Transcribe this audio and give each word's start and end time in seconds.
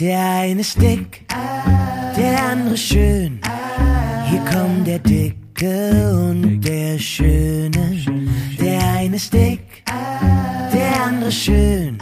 Der 0.00 0.20
eine 0.20 0.60
ist 0.60 0.80
dick, 0.80 1.24
der 1.28 2.44
andere 2.44 2.76
schön. 2.76 3.40
Hier 4.30 4.44
kommt 4.44 4.86
der 4.86 5.00
Dicke 5.00 6.12
und 6.12 6.60
der 6.60 6.96
Schöne. 7.00 8.04
Der 8.60 8.80
eine 8.94 9.16
ist 9.16 9.32
dick, 9.32 9.82
der 10.72 11.02
andere 11.04 11.32
schön. 11.32 11.98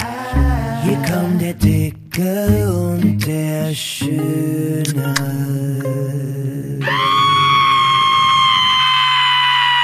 Hier 0.82 0.98
kommt 1.11 1.40
der 1.40 1.54
Dicke 1.54 2.71
und 2.71 3.27
der 3.27 3.74
Schöne. 3.74 5.15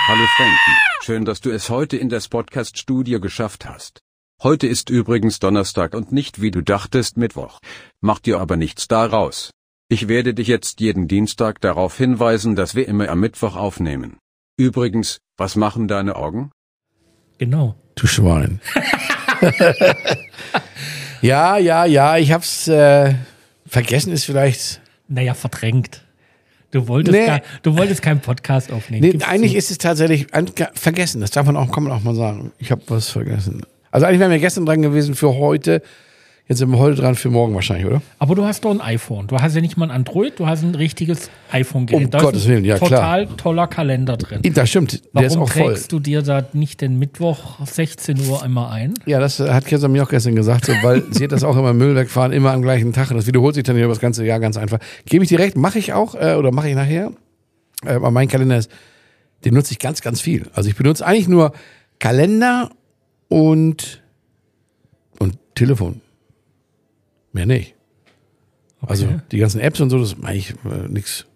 Hallo 0.06 0.26
Frankie, 0.36 0.79
schön, 1.00 1.24
dass 1.24 1.40
du 1.40 1.50
es 1.50 1.70
heute 1.70 1.96
in 1.96 2.10
das 2.10 2.29
Podcast-Studio 2.29 3.20
geschafft 3.20 3.64
hast. 3.64 4.02
Heute 4.43 4.66
ist 4.66 4.90
übrigens 4.90 5.38
Donnerstag 5.38 5.95
und 5.95 6.11
nicht 6.11 6.43
wie 6.43 6.50
du 6.50 6.62
dachtest 6.62 7.16
Mittwoch. 7.16 7.61
Mach 8.00 8.18
dir 8.18 8.40
aber 8.40 8.57
nichts 8.57 8.88
daraus. 8.88 9.53
Ich 9.89 10.08
werde 10.08 10.35
dich 10.35 10.49
jetzt 10.49 10.80
jeden 10.80 11.07
Dienstag 11.07 11.61
darauf 11.61 11.96
hinweisen, 11.96 12.57
dass 12.57 12.75
wir 12.75 12.89
immer 12.89 13.08
am 13.08 13.21
Mittwoch 13.21 13.54
aufnehmen. 13.54 14.16
Übrigens, 14.57 15.21
was 15.36 15.54
machen 15.54 15.86
deine 15.86 16.16
Augen? 16.16 16.50
Genau. 17.39 17.76
Du 17.94 18.08
Schwein. 18.08 18.61
ja, 21.22 21.58
ja, 21.58 21.85
ja, 21.85 22.16
ich 22.16 22.32
hab's 22.32 22.66
äh, 22.66 23.14
vergessen, 23.64 24.13
ist 24.13 24.24
vielleicht. 24.24 24.80
Naja, 25.07 25.35
verdrängt. 25.35 26.04
Du 26.72 26.88
wolltest, 26.88 27.16
Nee. 27.16 27.27
gar, 27.27 27.43
du 27.63 27.77
wolltest 27.77 28.02
keinen 28.02 28.21
Podcast 28.21 28.72
aufnehmen. 28.72 29.18
Nee, 29.18 29.24
eigentlich 29.24 29.52
zu. 29.52 29.58
ist 29.58 29.71
es 29.71 29.79
tatsächlich 29.79 30.27
vergessen. 30.74 31.21
Das 31.21 31.30
darf 31.30 31.46
man 31.46 31.57
auch, 31.57 31.71
kann 31.71 31.85
man 31.85 31.93
auch 31.93 32.02
mal 32.02 32.16
sagen. 32.16 32.50
Ich 32.58 32.72
habe 32.72 32.83
was 32.88 33.08
vergessen. 33.08 33.62
Also 33.92 34.06
eigentlich 34.06 34.20
wären 34.20 34.30
wir 34.30 34.38
gestern 34.38 34.66
dran 34.66 34.82
gewesen 34.82 35.14
für 35.14 35.34
heute. 35.36 35.82
Jetzt 36.48 36.58
sind 36.58 36.70
wir 36.70 36.78
heute 36.78 37.00
dran 37.00 37.14
für 37.14 37.30
morgen 37.30 37.55
wahrscheinlich, 37.55 37.86
oder? 37.86 38.02
Aber 38.18 38.34
du 38.34 38.44
hast 38.44 38.64
doch 38.64 38.72
ein 38.72 38.80
iPhone. 38.80 39.28
Du 39.28 39.38
hast 39.38 39.55
ja 39.55 39.60
nicht 39.60 39.77
mal 39.77 39.84
ein 39.84 39.91
Android, 39.92 40.38
du 40.41 40.46
hast 40.48 40.62
ein 40.62 40.74
richtiges 40.74 41.30
iPhone-Gerät. 41.52 42.06
Um 42.06 42.10
Da 42.10 42.18
Gottes 42.18 42.48
Willen, 42.48 42.64
ja, 42.64 42.78
klar. 42.78 42.88
Total 42.88 43.26
toller 43.36 43.66
Kalender 43.68 44.16
drin. 44.16 44.40
Das 44.52 44.68
stimmt. 44.68 44.94
Der 44.94 45.00
Warum 45.12 45.26
ist 45.26 45.36
auch 45.36 45.48
voll. 45.48 45.72
trägst 45.74 45.92
du 45.92 46.00
dir 46.00 46.22
da 46.22 46.44
nicht 46.52 46.80
den 46.80 46.98
Mittwoch 46.98 47.64
16 47.64 48.28
Uhr 48.28 48.42
einmal 48.42 48.72
ein? 48.72 48.94
Ja, 49.06 49.20
das 49.20 49.38
hat 49.38 49.66
Kirsa 49.66 49.86
mir 49.86 50.02
auch 50.02 50.08
gestern 50.08 50.34
gesagt, 50.34 50.66
so, 50.66 50.72
weil 50.82 51.04
sie 51.12 51.24
hat 51.24 51.32
das 51.32 51.44
auch 51.44 51.56
immer 51.56 51.70
im 51.70 51.78
Müll 51.78 51.94
wegfahren, 51.94 52.32
immer 52.32 52.52
am 52.52 52.62
gleichen 52.62 52.92
Tag. 52.92 53.10
Und 53.10 53.18
das 53.18 53.27
wiederholt 53.27 53.54
sich 53.54 53.64
dann 53.64 53.77
über 53.77 53.88
das 53.88 54.00
ganze 54.00 54.24
Jahr 54.27 54.40
ganz 54.40 54.56
einfach. 54.56 54.78
Gebe 55.06 55.22
ich 55.22 55.28
direkt, 55.28 55.56
mache 55.56 55.78
ich 55.78 55.92
auch 55.92 56.14
äh, 56.16 56.34
oder 56.34 56.50
mache 56.50 56.68
ich 56.68 56.74
nachher. 56.74 57.12
Äh, 57.86 57.94
aber 57.94 58.10
mein 58.10 58.27
Kalender 58.27 58.56
ist, 58.58 58.70
den 59.44 59.54
nutze 59.54 59.72
ich 59.72 59.78
ganz, 59.78 60.00
ganz 60.02 60.20
viel. 60.20 60.48
Also 60.54 60.68
ich 60.68 60.77
benutze 60.77 61.06
eigentlich 61.06 61.28
nur 61.28 61.52
Kalender 62.00 62.70
und, 63.33 64.02
und 65.19 65.38
Telefon. 65.55 66.02
Mehr 67.33 67.47
nicht. 67.47 67.74
Also 68.83 69.08
die 69.30 69.39
ganzen 69.39 69.61
Apps 69.61 69.80
und 69.80 69.91
so, 69.91 69.98
das 69.98 70.12
ist 70.12 70.24
eigentlich 70.24 70.50
äh, 70.64 70.89
nix. 70.89 71.27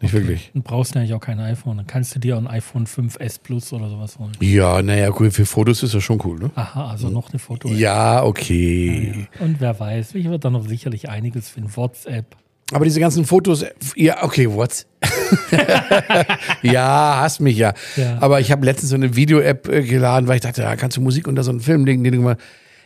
Nicht 0.00 0.14
wirklich. 0.14 0.50
Du 0.54 0.62
brauchst 0.62 0.94
ja 0.94 1.00
eigentlich 1.00 1.14
auch 1.14 1.20
kein 1.20 1.40
iPhone. 1.40 1.76
Dann 1.76 1.86
kannst 1.86 2.14
du 2.14 2.20
dir 2.20 2.36
ein 2.36 2.46
iPhone 2.46 2.86
5S 2.86 3.40
Plus 3.42 3.72
oder 3.72 3.88
sowas 3.88 4.18
holen. 4.18 4.32
Ja, 4.40 4.80
naja, 4.80 5.12
cool, 5.18 5.30
für 5.30 5.44
Fotos 5.44 5.82
ist 5.82 5.94
das 5.94 6.02
schon 6.04 6.20
cool, 6.24 6.38
ne? 6.38 6.50
Aha, 6.54 6.90
also 6.90 7.08
noch 7.08 7.30
eine 7.30 7.38
Foto. 7.40 7.68
Ja, 7.68 8.24
okay. 8.24 9.28
Und 9.40 9.60
wer 9.60 9.78
weiß, 9.78 10.14
ich 10.14 10.24
werde 10.24 10.38
da 10.38 10.50
noch 10.50 10.66
sicherlich 10.66 11.08
einiges 11.08 11.48
finden. 11.48 11.76
WhatsApp. 11.76 12.36
Aber 12.72 12.84
diese 12.84 13.00
ganzen 13.00 13.24
Fotos, 13.24 13.64
ja, 13.96 14.22
okay, 14.22 14.50
what? 14.50 14.86
ja, 16.62 17.18
hast 17.20 17.40
mich 17.40 17.56
ja. 17.56 17.72
Ja. 17.96 18.18
Aber 18.20 18.40
ich 18.40 18.52
habe 18.52 18.64
letztens 18.66 18.90
so 18.90 18.96
eine 18.96 19.16
Video-App 19.16 19.68
äh, 19.68 19.82
geladen, 19.82 20.28
weil 20.28 20.36
ich 20.36 20.42
dachte, 20.42 20.62
da 20.62 20.76
kannst 20.76 20.96
du 20.96 21.00
Musik 21.00 21.26
unter 21.28 21.42
so 21.44 21.50
einen 21.50 21.60
Film 21.60 21.86
legen, 21.86 22.04
den 22.04 22.14
du 22.14 22.20
mal, 22.20 22.36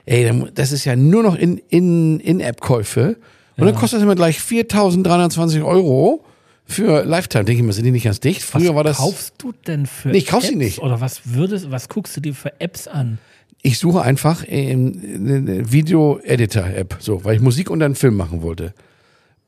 ey, 0.06 0.30
das 0.54 0.70
ist 0.70 0.84
ja 0.84 0.94
nur 0.94 1.22
noch 1.24 1.34
in, 1.34 1.58
in, 1.68 2.20
In-App-Käufe. 2.20 3.16
Und 3.56 3.66
dann 3.66 3.74
kostet 3.74 3.98
das 3.98 4.04
immer 4.04 4.14
gleich 4.14 4.38
4.320 4.38 5.64
Euro 5.64 6.24
für 6.64 7.04
Lifetime. 7.04 7.44
Denke 7.44 7.60
ich 7.60 7.66
mir, 7.66 7.72
sind 7.72 7.84
die 7.84 7.90
nicht 7.90 8.04
ganz 8.04 8.20
dicht? 8.20 8.42
Früher 8.42 8.70
was 8.70 8.74
war 8.76 8.84
das. 8.84 8.96
kaufst 8.98 9.34
du 9.38 9.52
denn 9.66 9.86
für 9.86 10.08
Nee, 10.08 10.18
ich 10.18 10.26
kauf 10.26 10.44
sie 10.44 10.56
nicht. 10.56 10.78
Oder 10.78 11.00
was 11.00 11.22
würdest, 11.24 11.70
was 11.70 11.88
guckst 11.88 12.16
du 12.16 12.20
dir 12.20 12.34
für 12.34 12.60
Apps 12.60 12.88
an? 12.88 13.18
Ich 13.62 13.78
suche 13.78 14.02
einfach 14.02 14.44
eine 14.48 15.70
Video-Editor-App, 15.70 16.96
so, 16.98 17.24
weil 17.24 17.36
ich 17.36 17.42
Musik 17.42 17.70
unter 17.70 17.84
einen 17.84 17.94
Film 17.94 18.16
machen 18.16 18.42
wollte. 18.42 18.74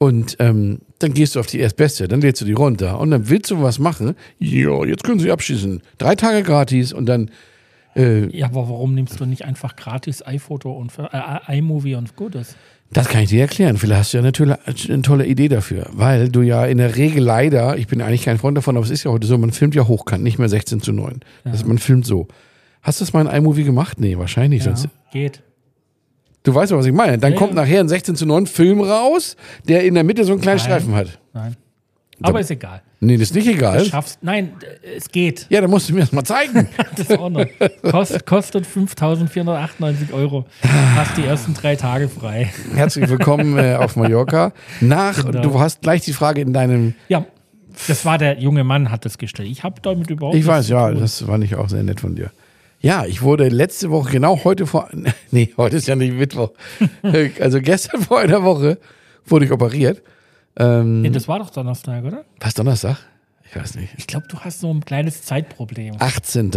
Und 0.05 0.37
ähm, 0.39 0.81
dann 0.99 1.15
gehst 1.15 1.35
du 1.35 1.41
auf 1.41 1.47
die 1.47 1.59
erstbeste, 1.61 2.09
dann 2.09 2.21
lädst 2.21 2.43
du 2.43 2.45
die 2.45 2.53
runter 2.53 3.01
und 3.01 3.11
dann 3.11 3.31
willst 3.31 3.51
du 3.51 3.63
was 3.63 3.79
machen. 3.79 4.15
Ja, 4.39 4.85
jetzt 4.85 5.03
können 5.03 5.19
sie 5.19 5.31
abschießen. 5.31 5.81
Drei 5.97 6.15
Tage 6.15 6.43
gratis 6.43 6.93
und 6.93 7.07
dann, 7.07 7.31
äh, 7.97 8.27
Ja, 8.37 8.47
aber 8.47 8.69
warum 8.69 8.95
nimmst 8.95 9.19
du 9.19 9.25
nicht 9.25 9.47
einfach 9.47 9.77
gratis 9.77 10.23
iPhoto 10.27 10.73
und 10.73 10.93
für, 10.93 11.09
äh, 11.13 11.59
iMovie 11.59 11.95
und 11.95 12.17
Gutes? 12.17 12.55
das 12.93 13.09
kann 13.09 13.23
ich 13.23 13.31
dir 13.31 13.41
erklären. 13.41 13.79
Vielleicht 13.79 14.01
hast 14.01 14.15
du 14.15 14.19
ja 14.19 14.31
tolle, 14.31 14.59
eine 14.67 15.03
tolle 15.03 15.27
Idee 15.27 15.49
dafür. 15.49 15.89
Weil 15.93 16.29
du 16.29 16.43
ja 16.43 16.67
in 16.67 16.77
der 16.79 16.97
Regel 16.97 17.25
leider, 17.25 17.79
ich 17.79 17.87
bin 17.87 18.03
eigentlich 18.03 18.25
kein 18.25 18.37
Freund 18.39 18.59
davon, 18.59 18.77
aber 18.77 18.85
es 18.85 18.91
ist 18.91 19.05
ja 19.05 19.11
heute 19.11 19.27
so, 19.27 19.39
man 19.39 19.53
filmt 19.53 19.75
ja 19.75 19.89
hochkant, 19.89 20.23
nicht 20.23 20.39
mehr 20.39 20.51
16 20.51 20.83
zu 20.83 20.93
9. 20.93 21.21
Also 21.45 21.67
man 21.67 21.79
filmt 21.79 22.05
so. 22.07 22.29
Hast 22.83 23.01
du 23.01 23.05
das 23.05 23.15
mal 23.15 23.23
in 23.27 23.33
iMovie 23.33 23.65
gemacht? 23.65 23.99
Nee, 23.99 24.19
wahrscheinlich 24.19 24.61
nicht. 24.61 24.67
Ja, 24.67 24.77
Sonst, 24.77 24.95
geht. 25.13 25.43
Du 26.45 26.55
weißt 26.55 26.71
doch, 26.73 26.79
was 26.79 26.87
ich 26.87 26.93
meine. 26.93 27.19
Dann 27.19 27.33
Ja, 27.33 27.39
kommt 27.39 27.55
ja. 27.55 27.63
nachher 27.63 27.81
ein 27.81 27.89
16 27.89 28.15
zu 28.17 28.27
9 28.27 28.47
Film 28.47 28.81
raus, 28.81 29.37
der 29.67 29.83
in 29.85 29.95
der 29.95 30.05
Mitte 30.05 30.25
so 30.25 30.33
einen 30.33 30.41
kleinen 30.43 30.59
Nein. 30.59 30.65
Streifen 30.67 30.95
hat. 30.95 31.19
Nein. 31.33 31.57
Aber 32.23 32.39
ist 32.39 32.51
egal. 32.51 32.81
Nee, 33.01 33.15
das 33.17 33.31
ist 33.31 33.35
nicht 33.35 33.49
egal. 33.49 33.79
Du 33.79 33.85
schaffst. 33.87 34.19
Nein, 34.23 34.53
es 34.97 35.11
geht. 35.11 35.47
Ja, 35.51 35.61
dann 35.61 35.69
musst 35.71 35.89
du 35.89 35.95
mir 35.95 36.01
das 36.01 36.13
mal 36.13 36.23
zeigen. 36.25 36.69
Das 36.97 37.11
ist 37.11 37.19
auch 37.19 37.29
noch. 37.29 37.45
Kost, 37.91 38.25
kostet 38.25 38.67
5.498 38.67 40.13
Euro. 40.13 40.47
Hast 40.95 41.17
die 41.17 41.25
ersten 41.25 41.55
drei 41.55 41.77
Tage 41.77 42.09
frei. 42.09 42.51
Herzlich 42.75 43.09
willkommen 43.11 43.59
äh, 43.59 43.75
auf 43.75 43.97
Mallorca. 43.97 44.53
Nach, 44.81 45.25
Genau. 45.25 45.41
du 45.43 45.59
hast 45.61 45.81
gleich 45.83 46.03
die 46.03 46.13
Frage 46.13 46.41
in 46.43 46.53
deinem, 46.53 46.95
Ja, 47.09 47.25
das 47.89 48.05
war 48.05 48.17
der 48.19 48.39
junge 48.39 48.63
Mann, 48.65 48.91
hat 48.91 49.05
das 49.05 49.19
gestellt. 49.19 49.49
Ich 49.51 49.65
habe 49.65 49.81
damit 49.83 50.09
überhaupt 50.09 50.37
ich 50.37 50.47
weiß, 50.47 50.69
ja, 50.69 50.93
das 50.93 51.27
war 51.27 51.37
nicht 51.39 51.57
auch 51.57 51.69
sehr 51.69 51.83
nett 51.83 52.01
von 52.01 52.15
dir. 52.15 52.31
Ja, 52.85 53.07
ich 53.07 53.23
wurde 53.23 53.49
letzte 53.49 53.91
Woche, 53.91 54.13
genau 54.13 54.45
heute 54.45 54.67
vor, 54.67 54.91
nee, 55.31 55.55
heute 55.57 55.77
ist 55.77 55.89
ja 55.89 55.97
nicht 55.97 56.13
Mittwoch. 56.13 56.51
Also 57.41 57.63
gestern 57.63 58.03
vor 58.03 58.21
einer 58.21 58.43
Woche 58.45 58.79
wurde 59.25 59.47
ich 59.47 59.53
operiert. 59.53 60.03
Ähm, 60.57 61.01
Nee, 61.01 61.09
das 61.09 61.27
war 61.27 61.39
doch 61.39 61.49
Donnerstag, 61.49 62.05
oder? 62.05 62.27
was, 62.41 62.53
Donnerstag? 62.53 62.99
Ich 63.49 63.57
weiß 63.57 63.77
nicht. 63.77 63.95
Ich 63.97 64.07
glaube, 64.07 64.27
du 64.29 64.39
hast 64.39 64.61
so 64.61 64.71
ein 64.71 64.85
kleines 64.85 65.23
Zeitproblem. 65.23 65.95
18. 65.99 66.51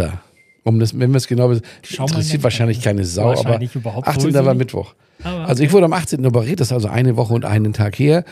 Um 0.64 0.80
das, 0.80 1.00
wenn 1.00 1.12
wir 1.12 1.18
es 1.18 1.28
genau 1.28 1.50
wissen, 1.50 1.64
interessiert 1.98 2.44
wahrscheinlich 2.44 2.82
keine 2.82 3.06
Sau, 3.06 3.28
Wahrscheinlich 3.30 3.72
aber 3.72 3.80
überhaupt 3.80 4.08
18. 4.10 4.22
sowieso 4.22 4.44
war 4.46 4.54
nicht. 4.54 4.60
Mittwoch. 4.60 4.96
Aber 5.24 5.48
Also 5.48 5.64
ich 5.64 5.72
wurde 5.72 5.86
am 5.86 5.94
18. 5.94 6.26
operiert, 6.26 6.60
das 6.60 6.68
ist 6.68 6.74
also 6.74 6.90
eine 6.90 7.16
Woche 7.16 7.34
und 7.36 7.46
einen 7.46 7.72
Tag 7.72 7.98
her. 7.98 8.26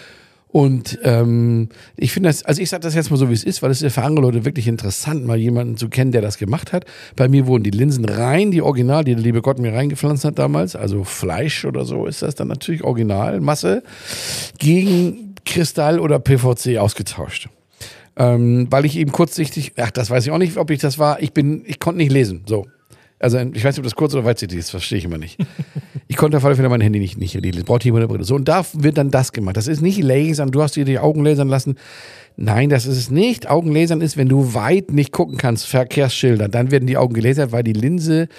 Und 0.55 0.99
ähm, 1.03 1.67
ich 1.97 2.13
finde 2.13 2.29
das, 2.29 2.45
also 2.45 2.61
ich 2.61 2.69
sage 2.69 2.79
das 2.79 2.95
jetzt 2.95 3.11
mal 3.11 3.17
so, 3.17 3.29
wie 3.29 3.33
es 3.33 3.43
ist, 3.43 3.61
weil 3.61 3.71
es 3.71 3.81
ist 3.81 3.93
für 3.93 4.03
andere 4.03 4.25
Leute 4.25 4.45
wirklich 4.45 4.69
interessant, 4.69 5.25
mal 5.25 5.35
jemanden 5.35 5.75
zu 5.75 5.89
kennen, 5.89 6.13
der 6.13 6.21
das 6.21 6.37
gemacht 6.37 6.71
hat. 6.71 6.85
Bei 7.17 7.27
mir 7.27 7.45
wurden 7.45 7.63
die 7.63 7.71
Linsen 7.71 8.05
rein, 8.05 8.51
die 8.51 8.61
Original, 8.61 9.03
die 9.03 9.15
der 9.15 9.21
liebe 9.21 9.41
Gott 9.41 9.59
mir 9.59 9.73
reingepflanzt 9.73 10.23
hat 10.23 10.39
damals, 10.39 10.77
also 10.77 11.03
Fleisch 11.03 11.65
oder 11.65 11.83
so 11.83 12.05
ist 12.05 12.21
das 12.21 12.35
dann 12.35 12.47
natürlich 12.47 12.85
Originalmasse, 12.85 13.83
gegen 14.57 15.35
Kristall 15.45 15.99
oder 15.99 16.19
PVC 16.19 16.77
ausgetauscht. 16.77 17.49
Ähm, 18.15 18.67
weil 18.69 18.85
ich 18.85 18.95
eben 18.95 19.11
kurzsichtig, 19.11 19.73
ach, 19.75 19.91
das 19.91 20.09
weiß 20.09 20.25
ich 20.25 20.31
auch 20.31 20.37
nicht, 20.37 20.55
ob 20.55 20.71
ich 20.71 20.79
das 20.79 20.97
war, 20.97 21.21
ich 21.21 21.33
bin, 21.33 21.63
ich 21.65 21.81
konnte 21.81 21.97
nicht 21.97 22.13
lesen, 22.13 22.43
so. 22.47 22.65
Also 23.19 23.39
ich 23.39 23.61
weiß 23.61 23.75
nicht, 23.75 23.79
ob 23.79 23.83
das 23.83 23.95
kurz 23.95 24.13
oder 24.13 24.23
weitsichtig 24.23 24.59
ist, 24.59 24.69
verstehe 24.69 24.99
ich 24.99 25.03
immer 25.03 25.17
nicht. 25.17 25.37
Ich 26.15 26.19
konnte 26.19 26.37
auf 26.37 26.45
alle 26.45 26.55
Fälle 26.55 26.69
mein 26.69 26.79
Handy 26.79 26.97
nicht, 26.97 27.17
nicht 27.17 27.33
lesen. 27.33 27.65
Brauchte 27.65 27.89
jemand 27.89 28.03
eine 28.03 28.07
Brille. 28.07 28.23
So, 28.23 28.35
und 28.35 28.47
da 28.47 28.65
wird 28.71 28.97
dann 28.97 29.11
das 29.11 29.33
gemacht. 29.33 29.57
Das 29.57 29.67
ist 29.67 29.81
nicht 29.81 30.01
lasern, 30.01 30.49
du 30.49 30.61
hast 30.61 30.77
dir 30.77 30.85
die 30.85 30.97
Augen 30.97 31.25
lasern 31.25 31.49
lassen. 31.49 31.75
Nein, 32.37 32.69
das 32.69 32.85
ist 32.85 32.95
es 32.95 33.11
nicht. 33.11 33.49
Augenlasern 33.49 33.99
ist, 33.99 34.15
wenn 34.15 34.29
du 34.29 34.53
weit 34.53 34.93
nicht 34.93 35.11
gucken 35.11 35.37
kannst, 35.37 35.67
Verkehrsschilder, 35.67 36.47
dann 36.47 36.71
werden 36.71 36.87
die 36.87 36.95
Augen 36.95 37.13
gelasert, 37.13 37.51
weil 37.51 37.63
die 37.63 37.73
Linse 37.73 38.29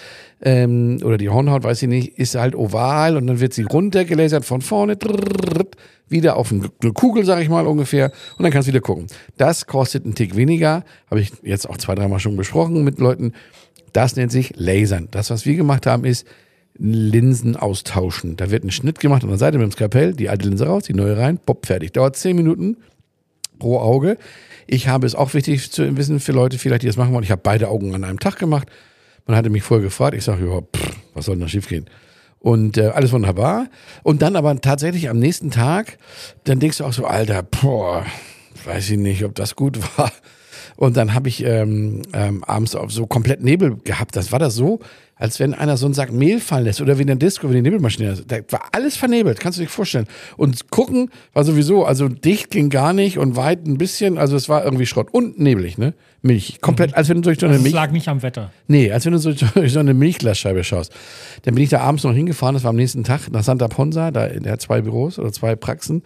ähm, 0.40 1.00
oder 1.04 1.18
die 1.18 1.28
Hornhaut, 1.28 1.64
weiß 1.64 1.82
ich 1.82 1.88
nicht, 1.90 2.18
ist 2.18 2.34
halt 2.34 2.54
oval 2.54 3.18
und 3.18 3.26
dann 3.26 3.40
wird 3.40 3.52
sie 3.52 3.64
runtergelasert 3.64 4.46
von 4.46 4.62
vorne, 4.62 4.96
drrrr, 4.96 5.66
wieder 6.08 6.36
auf 6.36 6.52
eine 6.52 6.92
Kugel, 6.94 7.26
sag 7.26 7.42
ich 7.42 7.50
mal 7.50 7.66
ungefähr, 7.66 8.10
und 8.38 8.42
dann 8.42 8.52
kannst 8.52 8.68
du 8.68 8.72
wieder 8.72 8.80
gucken. 8.80 9.06
Das 9.36 9.66
kostet 9.66 10.06
einen 10.06 10.14
Tick 10.14 10.34
weniger, 10.34 10.82
habe 11.10 11.20
ich 11.20 11.30
jetzt 11.42 11.68
auch 11.68 11.76
zwei, 11.76 11.94
dreimal 11.94 12.20
schon 12.20 12.36
besprochen 12.36 12.84
mit 12.84 12.98
Leuten. 12.98 13.34
Das 13.92 14.16
nennt 14.16 14.32
sich 14.32 14.54
Lasern. 14.56 15.08
Das, 15.10 15.28
was 15.28 15.44
wir 15.44 15.56
gemacht 15.56 15.84
haben, 15.84 16.06
ist 16.06 16.26
Linsen 16.78 17.56
austauschen. 17.56 18.36
Da 18.36 18.50
wird 18.50 18.64
ein 18.64 18.70
Schnitt 18.70 19.00
gemacht 19.00 19.22
an 19.22 19.30
der 19.30 19.38
Seite 19.38 19.58
mit 19.58 19.66
dem 19.66 19.72
Skalpell, 19.72 20.14
die 20.14 20.28
alte 20.28 20.48
Linse 20.48 20.66
raus, 20.66 20.84
die 20.84 20.94
neue 20.94 21.16
rein, 21.16 21.38
pop, 21.38 21.66
fertig. 21.66 21.92
Dauert 21.92 22.16
zehn 22.16 22.36
Minuten 22.36 22.76
pro 23.58 23.78
Auge. 23.78 24.18
Ich 24.66 24.88
habe 24.88 25.06
es 25.06 25.14
auch 25.14 25.34
wichtig 25.34 25.70
zu 25.70 25.96
wissen 25.96 26.20
für 26.20 26.32
Leute, 26.32 26.58
vielleicht 26.58 26.82
die 26.82 26.86
das 26.86 26.96
machen 26.96 27.12
wollen. 27.12 27.24
Ich 27.24 27.30
habe 27.30 27.42
beide 27.42 27.68
Augen 27.68 27.94
an 27.94 28.04
einem 28.04 28.18
Tag 28.18 28.38
gemacht. 28.38 28.68
Man 29.26 29.36
hatte 29.36 29.50
mich 29.50 29.62
vorher 29.62 29.84
gefragt. 29.84 30.16
Ich 30.16 30.24
sage, 30.24 30.46
ja, 30.46 30.60
pff, 30.60 30.96
was 31.14 31.26
soll 31.26 31.36
denn 31.36 31.42
da 31.42 31.48
schiefgehen? 31.48 31.86
Und 32.38 32.76
äh, 32.76 32.88
alles 32.88 33.12
wunderbar. 33.12 33.68
Und 34.02 34.22
dann 34.22 34.36
aber 34.36 34.60
tatsächlich 34.60 35.08
am 35.08 35.18
nächsten 35.18 35.50
Tag, 35.50 35.98
dann 36.44 36.60
denkst 36.60 36.78
du 36.78 36.84
auch 36.84 36.92
so, 36.92 37.06
Alter, 37.06 37.42
boah, 37.42 38.04
weiß 38.64 38.90
ich 38.90 38.98
nicht, 38.98 39.24
ob 39.24 39.34
das 39.34 39.56
gut 39.56 39.78
war. 39.98 40.12
Und 40.76 40.96
dann 40.96 41.14
habe 41.14 41.28
ich 41.28 41.42
ähm, 41.44 42.02
ähm, 42.12 42.44
abends 42.44 42.74
auf 42.74 42.92
so 42.92 43.06
komplett 43.06 43.42
Nebel 43.42 43.76
gehabt. 43.84 44.14
Das 44.16 44.32
war 44.32 44.38
das 44.38 44.54
so, 44.54 44.80
als 45.14 45.40
wenn 45.40 45.54
einer 45.54 45.78
so 45.78 45.86
einen 45.86 45.94
Sack 45.94 46.12
Mehl 46.12 46.40
fallen 46.40 46.64
lässt 46.64 46.80
oder 46.82 46.98
wie 46.98 47.02
in 47.02 47.06
der 47.06 47.16
Disco, 47.16 47.48
wenn 47.48 47.54
die 47.54 47.62
Nebelmaschine. 47.62 48.16
Da 48.26 48.36
war 48.50 48.68
alles 48.72 48.96
vernebelt, 48.96 49.40
kannst 49.40 49.58
du 49.58 49.62
dir 49.62 49.68
vorstellen. 49.68 50.06
Und 50.36 50.70
gucken 50.70 51.10
war 51.32 51.44
sowieso, 51.44 51.86
also 51.86 52.08
dicht 52.08 52.50
ging 52.50 52.68
gar 52.68 52.92
nicht 52.92 53.18
und 53.18 53.36
weit 53.36 53.66
ein 53.66 53.78
bisschen, 53.78 54.18
also 54.18 54.36
es 54.36 54.48
war 54.48 54.64
irgendwie 54.64 54.84
Schrott 54.84 55.08
und 55.12 55.38
neblig, 55.38 55.78
ne? 55.78 55.94
Milch. 56.20 56.60
Komplett, 56.60 56.94
als 56.94 57.08
wenn 57.08 57.16
du 57.16 57.22
durch 57.22 57.38
so 57.38 57.46
eine 57.46 57.54
Also 57.54 57.62
Milch. 57.62 57.74
lag 57.74 57.92
nicht 57.92 58.08
am 58.08 58.22
Wetter. 58.22 58.52
Nee, 58.66 58.90
als 58.92 59.06
wenn 59.06 59.12
du 59.12 59.18
durch 59.54 59.72
so 59.72 59.78
eine 59.78 59.94
Milchglasscheibe 59.94 60.64
schaust. 60.64 60.92
Dann 61.42 61.54
bin 61.54 61.64
ich 61.64 61.70
da 61.70 61.80
abends 61.80 62.04
noch 62.04 62.12
hingefahren, 62.12 62.54
das 62.54 62.64
war 62.64 62.70
am 62.70 62.76
nächsten 62.76 63.04
Tag, 63.04 63.30
nach 63.30 63.42
Santa 63.42 63.68
Ponsa, 63.68 64.10
da 64.10 64.28
der 64.28 64.52
hat 64.52 64.60
zwei 64.60 64.82
Büros 64.82 65.18
oder 65.18 65.32
zwei 65.32 65.56
Praxen. 65.56 66.02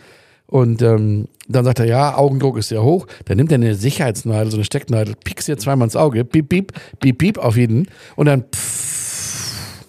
Und 0.50 0.82
ähm, 0.82 1.28
dann 1.48 1.64
sagt 1.64 1.78
er, 1.78 1.86
ja, 1.86 2.16
Augendruck 2.16 2.58
ist 2.58 2.68
sehr 2.68 2.82
hoch. 2.82 3.06
Dann 3.26 3.36
nimmt 3.36 3.52
er 3.52 3.56
eine 3.56 3.74
Sicherheitsnadel, 3.74 4.50
so 4.50 4.56
eine 4.56 4.64
Stecknadel, 4.64 5.14
piekst 5.24 5.46
dir 5.48 5.56
zweimal 5.56 5.86
ins 5.86 5.96
Auge, 5.96 6.24
piep, 6.24 6.48
piep, 6.48 6.72
piep, 7.00 7.18
piep 7.18 7.38
auf 7.38 7.56
jeden. 7.56 7.88
Und 8.16 8.26
dann 8.26 8.44
pff, 8.52 9.84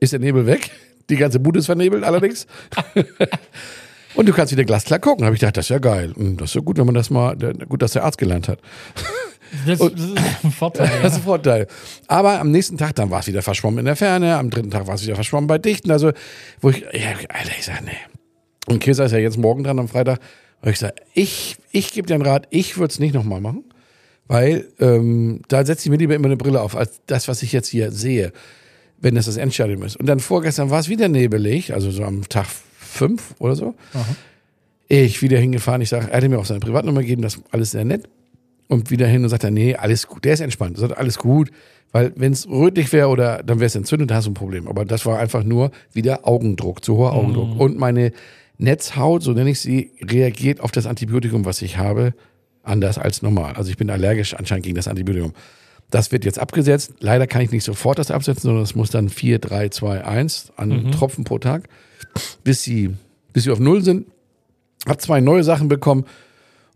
ist 0.00 0.12
der 0.12 0.20
Nebel 0.20 0.46
weg. 0.46 0.70
Die 1.10 1.16
ganze 1.16 1.40
Bude 1.40 1.58
ist 1.58 1.66
vernebelt 1.66 2.04
allerdings. 2.04 2.46
Und 4.14 4.28
du 4.28 4.32
kannst 4.32 4.52
wieder 4.52 4.64
glasklar 4.64 4.98
gucken. 4.98 5.24
Habe 5.24 5.34
ich 5.34 5.40
gedacht, 5.40 5.56
das 5.56 5.64
ist 5.66 5.70
ja 5.70 5.78
geil. 5.78 6.12
Und 6.14 6.36
das 6.36 6.50
ist 6.50 6.52
so 6.52 6.62
gut, 6.62 6.76
wenn 6.78 6.84
man 6.86 6.94
das 6.94 7.08
mal, 7.08 7.34
gut, 7.68 7.80
dass 7.80 7.92
der 7.92 8.04
Arzt 8.04 8.18
gelernt 8.18 8.46
hat. 8.48 8.58
Das, 9.66 9.78
das 9.78 9.88
ist 9.92 10.14
ein 10.44 10.50
Vorteil. 10.52 10.90
Das 11.02 11.12
ist 11.12 11.18
Ja. 11.18 11.18
ein 11.18 11.22
Vorteil. 11.24 11.66
Aber 12.08 12.38
am 12.40 12.50
nächsten 12.50 12.76
Tag, 12.76 12.94
dann 12.96 13.10
war 13.10 13.20
es 13.20 13.26
wieder 13.26 13.40
verschwommen 13.42 13.78
in 13.78 13.84
der 13.86 13.96
Ferne, 13.96 14.36
am 14.36 14.50
dritten 14.50 14.70
Tag 14.70 14.86
war 14.86 14.94
es 14.96 15.02
wieder 15.04 15.14
verschwommen 15.14 15.46
bei 15.46 15.58
Dichten. 15.58 15.90
Also, 15.90 16.12
wo 16.60 16.70
ich, 16.70 16.80
ja, 16.80 17.10
Alter, 17.28 17.52
ich 17.58 17.64
sag, 17.64 17.82
nee. 17.84 17.90
Und 18.66 18.80
Kesa 18.80 19.04
ist 19.04 19.12
ja 19.12 19.18
jetzt 19.18 19.38
morgen 19.38 19.64
dran 19.64 19.78
am 19.78 19.88
Freitag. 19.88 20.20
Und 20.60 20.70
ich 20.70 20.78
sage, 20.78 20.94
ich, 21.14 21.56
ich 21.72 21.92
gebe 21.92 22.06
dir 22.06 22.14
einen 22.14 22.24
Rat, 22.24 22.46
ich 22.50 22.78
würde 22.78 22.92
es 22.92 23.00
nicht 23.00 23.14
nochmal 23.14 23.40
machen. 23.40 23.64
Weil 24.28 24.66
ähm, 24.78 25.42
da 25.48 25.66
setze 25.66 25.86
ich 25.86 25.90
mir 25.90 25.96
lieber 25.96 26.14
immer 26.14 26.26
eine 26.26 26.36
Brille 26.36 26.60
auf, 26.62 26.76
als 26.76 27.00
das, 27.06 27.28
was 27.28 27.42
ich 27.42 27.52
jetzt 27.52 27.68
hier 27.68 27.90
sehe, 27.90 28.32
wenn 28.98 29.14
das 29.16 29.26
das 29.26 29.36
Endstadium 29.36 29.82
ist. 29.82 29.96
Und 29.96 30.06
dann 30.06 30.20
vorgestern 30.20 30.70
war 30.70 30.80
es 30.80 30.88
wieder 30.88 31.08
nebelig, 31.08 31.74
also 31.74 31.90
so 31.90 32.04
am 32.04 32.28
Tag 32.28 32.46
fünf 32.78 33.34
oder 33.40 33.56
so. 33.56 33.74
Ich 34.88 35.22
wieder 35.22 35.38
hingefahren, 35.38 35.82
ich 35.82 35.88
sage, 35.88 36.08
er 36.10 36.16
hätte 36.16 36.28
mir 36.28 36.38
auch 36.38 36.44
seine 36.44 36.60
Privatnummer 36.60 37.00
gegeben, 37.00 37.22
das 37.22 37.34
ist 37.34 37.44
alles 37.50 37.72
sehr 37.72 37.84
nett. 37.84 38.08
Und 38.68 38.90
wieder 38.90 39.06
hin 39.06 39.22
und 39.22 39.28
sagt 39.28 39.44
er, 39.44 39.50
nee, 39.50 39.74
alles 39.74 40.06
gut. 40.06 40.24
Der 40.24 40.32
ist 40.32 40.40
entspannt. 40.40 40.78
Sagt, 40.78 40.96
alles 40.96 41.18
gut. 41.18 41.50
Weil 41.90 42.12
wenn 42.16 42.32
es 42.32 42.48
rötlich 42.48 42.90
wäre 42.92 43.08
oder 43.08 43.42
dann 43.42 43.58
wäre 43.58 43.66
es 43.66 43.74
entzündet, 43.74 44.08
dann 44.08 44.16
hast 44.16 44.26
du 44.26 44.30
ein 44.30 44.34
Problem. 44.34 44.66
Aber 44.66 44.86
das 44.86 45.04
war 45.04 45.18
einfach 45.18 45.42
nur 45.42 45.72
wieder 45.92 46.26
Augendruck, 46.26 46.82
zu 46.82 46.96
hoher 46.96 47.12
Augendruck. 47.12 47.60
Und 47.60 47.76
meine 47.78 48.12
Netzhaut, 48.62 49.22
so 49.22 49.32
nenne 49.32 49.50
ich 49.50 49.60
sie, 49.60 49.92
reagiert 50.00 50.60
auf 50.60 50.70
das 50.70 50.86
Antibiotikum, 50.86 51.44
was 51.44 51.62
ich 51.62 51.78
habe, 51.78 52.14
anders 52.62 52.96
als 52.96 53.22
normal. 53.22 53.54
Also 53.54 53.70
ich 53.70 53.76
bin 53.76 53.90
allergisch 53.90 54.34
anscheinend 54.34 54.64
gegen 54.64 54.76
das 54.76 54.88
Antibiotikum. 54.88 55.32
Das 55.90 56.12
wird 56.12 56.24
jetzt 56.24 56.38
abgesetzt. 56.38 56.94
Leider 57.00 57.26
kann 57.26 57.42
ich 57.42 57.50
nicht 57.50 57.64
sofort 57.64 57.98
das 57.98 58.10
absetzen, 58.10 58.42
sondern 58.42 58.62
es 58.62 58.74
muss 58.74 58.90
dann 58.90 59.08
4, 59.08 59.40
3, 59.40 59.68
2, 59.68 60.04
1 60.04 60.52
an 60.56 60.92
Tropfen 60.92 61.24
pro 61.24 61.38
Tag, 61.38 61.68
bis 62.44 62.62
sie, 62.62 62.90
bis 63.32 63.44
sie 63.44 63.50
auf 63.50 63.58
Null 63.58 63.82
sind. 63.82 64.06
Hab 64.86 65.00
zwei 65.00 65.20
neue 65.20 65.44
Sachen 65.44 65.68
bekommen 65.68 66.06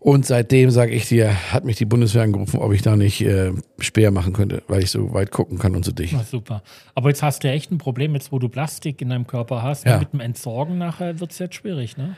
und 0.06 0.24
seitdem 0.24 0.70
sage 0.70 0.92
ich 0.92 1.08
dir, 1.08 1.52
hat 1.52 1.64
mich 1.64 1.78
die 1.78 1.84
Bundeswehr 1.84 2.22
angerufen, 2.22 2.60
ob 2.60 2.72
ich 2.72 2.80
da 2.80 2.94
nicht 2.94 3.22
äh, 3.22 3.50
Speer 3.80 4.12
machen 4.12 4.34
könnte, 4.34 4.62
weil 4.68 4.84
ich 4.84 4.92
so 4.92 5.12
weit 5.12 5.32
gucken 5.32 5.58
kann 5.58 5.74
und 5.74 5.84
so 5.84 5.90
dicht. 5.90 6.14
Super. 6.30 6.62
Aber 6.94 7.08
jetzt 7.08 7.24
hast 7.24 7.42
du 7.42 7.48
ja 7.48 7.54
echt 7.54 7.72
ein 7.72 7.78
Problem, 7.78 8.14
jetzt 8.14 8.30
wo 8.30 8.38
du 8.38 8.48
Plastik 8.48 9.02
in 9.02 9.08
deinem 9.08 9.26
Körper 9.26 9.64
hast. 9.64 9.84
Ja. 9.84 9.98
Mit 9.98 10.12
dem 10.12 10.20
Entsorgen 10.20 10.78
nachher 10.78 11.18
wird 11.18 11.32
es 11.32 11.40
jetzt 11.40 11.56
schwierig, 11.56 11.96
ne? 11.96 12.14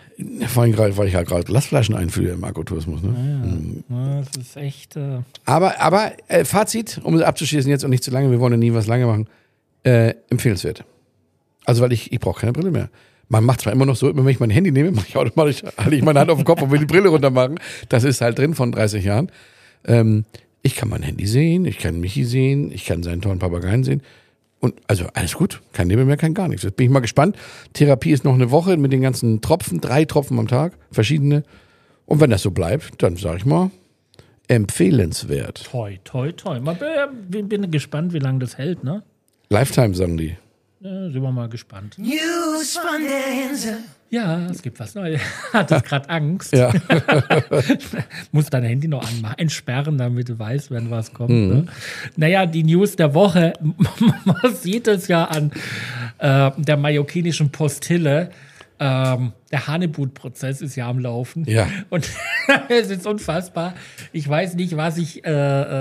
Vor 0.49 0.65
allem 0.65 0.73
gerade, 0.73 0.99
weil 0.99 1.07
ich 1.07 1.15
ja 1.15 1.23
gerade 1.23 1.45
Glasflaschen 1.45 1.95
einführe 1.95 2.35
im 2.35 2.45
Agrotourismus. 2.45 3.03
Ne? 3.03 3.83
Ja, 3.89 4.21
das 4.21 4.37
ist 4.37 4.57
echt. 4.59 4.97
Äh, 4.97 5.21
Aber, 5.47 5.81
aber 5.81 6.13
äh, 6.29 6.45
Fazit, 6.45 7.01
um 7.03 7.15
es 7.15 7.23
abzuschließen 7.23 7.71
jetzt 7.71 7.85
und 7.85 7.91
nicht 7.91 8.05
zu 8.05 8.11
lange, 8.11 8.31
wir 8.31 8.39
wollen 8.39 8.53
ja 8.53 8.59
nie 8.59 8.75
was 8.75 8.87
lange 8.87 9.07
machen, 9.07 9.29
äh, 9.85 10.13
empfehlenswert. 10.29 10.85
Also 11.65 11.81
weil 11.81 11.95
ich, 11.95 12.13
ich 12.13 12.21
brauche 12.21 12.41
keine 12.41 12.53
Brille 12.53 12.71
mehr. 12.71 12.91
Man 13.29 13.45
macht 13.45 13.61
zwar 13.61 13.73
immer 13.73 13.87
noch 13.87 13.97
so, 13.97 14.09
immer 14.09 14.25
wenn 14.25 14.33
ich 14.33 14.41
mein 14.41 14.51
Handy 14.51 14.71
nehme, 14.71 14.91
mache 14.93 15.07
ich 15.09 15.17
automatisch, 15.17 15.63
halte 15.77 15.95
ich 15.95 16.03
meine 16.03 16.21
Hand 16.21 16.31
auf 16.31 16.39
den 16.39 16.45
Kopf 16.45 16.63
und 16.63 16.71
will 16.71 16.79
die 16.79 16.87
Brille 16.87 17.09
runter 17.09 17.31
machen. 17.31 17.57
Das 17.89 18.05
ist 18.05 18.21
halt 18.21 18.39
drin 18.39 18.55
von 18.55 18.73
30 18.73 19.05
Jahren. 19.05 19.31
Ähm, 19.87 20.25
ich 20.63 20.75
kann 20.75 20.89
mein 20.89 21.03
Handy 21.03 21.27
sehen, 21.27 21.65
ich 21.65 21.79
kann 21.79 22.01
Michi 22.01 22.25
sehen, 22.25 22.73
ich 22.73 22.85
kann 22.85 23.03
seinen 23.03 23.21
tollen 23.21 23.39
Papageien 23.39 23.85
sehen. 23.85 24.03
Und 24.61 24.75
also 24.89 25.07
alles 25.15 25.35
gut, 25.35 25.63
kein 25.73 25.87
Nebel 25.87 26.05
mehr, 26.05 26.17
kein 26.17 26.35
gar 26.35 26.49
nichts. 26.49 26.65
Jetzt 26.65 26.77
bin 26.77 26.87
ich 26.87 26.93
mal 26.93 27.01
gespannt. 27.01 27.37
Therapie 27.75 28.11
ist 28.11 28.25
noch 28.25 28.35
eine 28.35 28.51
Woche 28.51 28.77
mit 28.77 28.93
den 28.93 29.01
ganzen 29.01 29.41
Tropfen, 29.41 29.81
drei 29.81 30.05
Tropfen 30.05 30.39
am 30.39 30.49
Tag, 30.49 30.73
verschiedene. 30.91 31.45
Und 32.07 32.21
wenn 32.21 32.31
das 32.31 32.43
so 32.43 32.51
bleibt, 32.51 33.01
dann 33.03 33.17
sage 33.17 33.39
ich 33.39 33.47
mal, 33.47 33.71
empfehlenswert. 34.49 35.65
toi, 35.71 35.99
toi, 36.03 36.33
toi. 36.33 36.59
Mal, 36.59 36.75
äh, 36.77 37.07
bin, 37.29 37.49
bin 37.49 37.71
gespannt, 37.71 38.13
wie 38.13 38.19
lange 38.19 38.41
das 38.41 38.59
hält, 38.59 38.83
ne? 38.83 39.05
Lifetime, 39.51 39.95
sagen 39.95 40.17
die. 40.17 40.37
Ja, 40.81 41.11
sind 41.11 41.23
wir 41.23 41.33
mal 41.33 41.49
gespannt. 41.49 41.99
News 41.99 42.79
von 42.79 43.03
der 43.03 43.51
Insel. 43.51 43.79
Ja, 44.11 44.47
es 44.47 44.63
gibt 44.63 44.79
was 44.79 44.95
Neues. 44.95 45.21
Hattest 45.53 45.85
gerade 45.85 46.09
Angst. 46.09 46.53
Ja. 46.53 46.73
Muss 48.33 48.49
dein 48.49 48.63
Handy 48.63 48.87
noch 48.87 49.07
anmachen, 49.07 49.39
entsperren, 49.39 49.99
damit 49.99 50.29
du 50.29 50.39
weißt, 50.39 50.71
wenn 50.71 50.89
was 50.91 51.13
kommt. 51.13 51.31
Ne? 51.31 51.67
Naja, 52.17 52.47
die 52.47 52.63
News 52.63 52.95
der 52.95 53.13
Woche, 53.13 53.55
man 54.25 54.55
sieht 54.55 54.87
es 54.87 55.09
ja 55.09 55.25
an 55.25 55.51
äh, 56.19 56.51
der 56.57 56.77
mallorquinischen 56.77 57.51
Postille. 57.51 58.31
Ähm, 58.81 59.33
der 59.51 59.67
Hanebut-Prozess 59.67 60.61
ist 60.61 60.77
ja 60.77 60.89
am 60.89 61.01
Laufen. 61.01 61.45
Ja. 61.47 61.67
Und 61.91 62.09
es 62.69 62.91
ist 62.91 63.05
unfassbar. 63.09 63.75
Ich 64.13 64.29
weiß 64.29 64.55
nicht, 64.55 64.77
was 64.77 64.99
ich 64.99 65.25
äh, 65.27 65.31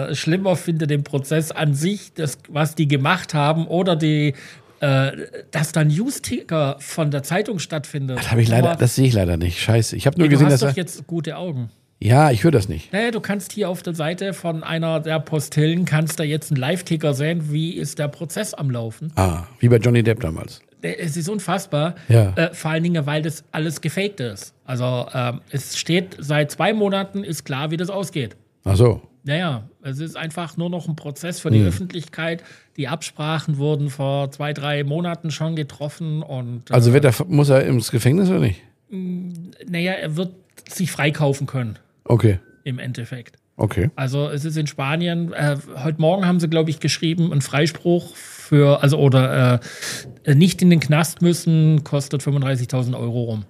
äh, 0.09 0.15
schlimmer 0.15 0.55
finde, 0.55 0.87
den 0.87 1.03
Prozess 1.03 1.51
an 1.51 1.75
sich, 1.75 2.13
das, 2.13 2.39
was 2.49 2.73
die 2.73 2.87
gemacht 2.87 3.35
haben, 3.35 3.67
oder 3.67 3.95
die, 3.95 4.33
äh, 4.79 5.11
dass 5.51 5.71
da 5.71 5.81
ein 5.81 5.87
News-Ticker 5.87 6.77
von 6.79 7.11
der 7.11 7.23
Zeitung 7.23 7.59
stattfindet. 7.59 8.17
Das 8.19 8.31
habe 8.31 8.41
ich 8.41 8.47
leider, 8.49 8.75
das 8.75 8.95
sehe 8.95 9.07
ich 9.07 9.13
leider 9.13 9.37
nicht. 9.37 9.59
Scheiße. 9.59 9.95
Ich 9.95 10.05
habe 10.07 10.17
nur 10.17 10.27
du 10.27 10.31
gesehen, 10.31 10.47
hast 10.47 10.61
dass 10.61 10.71
doch 10.71 10.77
jetzt 10.77 11.07
gute 11.07 11.37
Augen. 11.37 11.69
Ja, 11.99 12.29
ich 12.29 12.43
höre 12.43 12.51
das 12.51 12.69
nicht. 12.69 12.93
Naja, 12.93 13.09
du 13.09 13.19
kannst 13.19 13.51
hier 13.53 13.69
auf 13.69 13.81
der 13.81 13.95
Seite 13.95 14.33
von 14.33 14.63
einer 14.63 14.99
der 14.99 15.19
Postillen, 15.19 15.85
kannst 15.85 16.19
da 16.19 16.23
jetzt 16.23 16.51
einen 16.51 16.59
Live-Ticker 16.59 17.15
sehen, 17.15 17.51
wie 17.51 17.71
ist 17.71 17.97
der 17.97 18.07
Prozess 18.07 18.53
am 18.53 18.69
Laufen. 18.69 19.11
Ah, 19.15 19.45
wie 19.59 19.67
bei 19.67 19.77
Johnny 19.77 20.03
Depp 20.03 20.19
damals. 20.19 20.61
Der- 20.83 21.01
Es 21.03 21.17
ist 21.17 21.27
unfassbar, 21.27 21.95
Ja. 22.07 22.33
äh, 22.35 22.53
vor 22.53 22.69
allen 22.69 22.83
Dingen, 22.83 23.07
weil 23.07 23.23
das 23.23 23.43
alles 23.51 23.81
gefaked 23.81 24.19
ist. 24.19 24.53
Also 24.63 25.07
ähm, 25.11 25.41
es 25.49 25.75
steht, 25.75 26.15
seit 26.19 26.51
zwei 26.51 26.71
Monaten 26.71 27.23
ist 27.23 27.45
klar, 27.45 27.71
wie 27.71 27.77
das 27.77 27.89
ausgeht. 27.89 28.35
Ach 28.63 28.75
so. 28.75 29.01
Naja, 29.27 29.69
es 29.83 29.99
ist 29.99 30.15
einfach 30.17 30.57
nur 30.57 30.69
noch 30.69 30.87
ein 30.87 30.95
Prozess 30.95 31.39
für 31.39 31.49
Hm. 31.49 31.55
die 31.55 31.63
Öffentlichkeit. 31.65 32.43
Die 32.77 32.87
Absprachen 32.87 33.57
wurden 33.57 33.89
vor 33.89 34.31
zwei, 34.31 34.53
drei 34.53 34.83
Monaten 34.83 35.29
schon 35.31 35.55
getroffen 35.55 36.23
und 36.23 36.69
äh, 36.71 36.73
Also 36.73 36.93
wird 36.93 37.05
er, 37.05 37.13
muss 37.27 37.49
er 37.49 37.65
ins 37.65 37.91
Gefängnis 37.91 38.29
oder 38.29 38.39
nicht? 38.39 38.61
naja, 38.89 39.91
er 39.91 40.15
wird 40.15 40.33
sich 40.69 40.91
freikaufen 40.91 41.45
können 41.45 41.77
Okay. 42.05 42.39
im 42.63 42.79
Endeffekt. 42.79 43.35
Okay. 43.57 43.89
Also 43.95 44.29
es 44.29 44.45
ist 44.45 44.55
in 44.55 44.65
Spanien, 44.67 45.33
äh, 45.33 45.57
heute 45.83 45.99
Morgen 45.99 46.25
haben 46.25 46.39
sie, 46.39 46.47
glaube 46.47 46.69
ich, 46.69 46.79
geschrieben, 46.79 47.33
ein 47.33 47.41
Freispruch 47.41 48.15
für, 48.15 48.81
also 48.83 48.97
oder 48.99 49.59
äh, 50.25 50.35
nicht 50.35 50.61
in 50.61 50.69
den 50.69 50.79
Knast 50.79 51.21
müssen, 51.21 51.83
kostet 51.83 52.21
35.000 52.21 52.97
Euro 52.97 53.23
rum. 53.23 53.45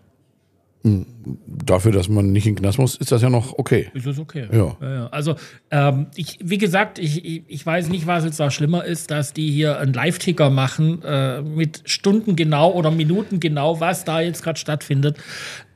Dafür, 1.46 1.92
dass 1.92 2.08
man 2.08 2.32
nicht 2.32 2.48
in 2.48 2.56
den 2.56 2.62
Knast 2.62 2.80
muss, 2.80 2.96
ist 2.96 3.12
das 3.12 3.22
ja 3.22 3.30
noch 3.30 3.58
okay. 3.58 3.90
Ist 3.94 4.06
das 4.06 4.18
okay? 4.18 4.48
Ja. 4.52 4.78
ja. 4.82 5.08
Also, 5.08 5.36
ähm, 5.72 6.08
ich, 6.16 6.40
wie 6.42 6.58
gesagt, 6.58 7.00
ich, 7.00 7.26
ich, 7.26 7.44
ich 7.48 7.66
weiß 7.66 7.90
nicht, 7.90 8.08
was 8.08 8.24
jetzt 8.24 8.40
da 8.40 8.50
schlimmer 8.50 8.86
ist, 8.86 9.12
dass 9.12 9.34
die 9.34 9.52
hier 9.52 9.80
einen 9.80 9.94
Live-Ticker 9.94 10.50
machen 10.50 11.02
äh, 11.04 11.42
mit 11.42 11.82
Stunden 11.86 12.36
genau 12.36 12.72
oder 12.72 12.92
Minuten 12.92 13.40
genau, 13.40 13.80
was 13.80 14.06
da 14.06 14.22
jetzt 14.22 14.44
gerade 14.44 14.60
stattfindet. 14.60 15.18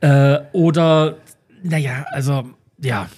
Äh, 0.00 0.38
oder, 0.52 1.16
naja, 1.62 2.06
also, 2.10 2.44
ja. 2.82 3.08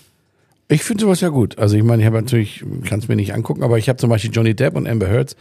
Ich 0.69 0.83
finde 0.83 1.05
sowas 1.05 1.21
ja 1.21 1.29
gut. 1.29 1.59
Also 1.59 1.77
ich 1.77 1.83
meine, 1.83 2.03
ich 2.03 2.07
habe 2.07 2.17
natürlich, 2.17 2.65
kann 2.89 2.99
es 2.99 3.09
mir 3.09 3.17
nicht 3.17 3.35
angucken, 3.35 3.63
aber 3.63 3.79
ich 3.79 3.89
habe 3.89 3.99
zum 3.99 4.11
Beispiel 4.11 4.31
Johnny 4.33 4.55
Depp 4.55 4.75
und 4.75 4.89
Amber 4.89 5.09
Heard 5.09 5.37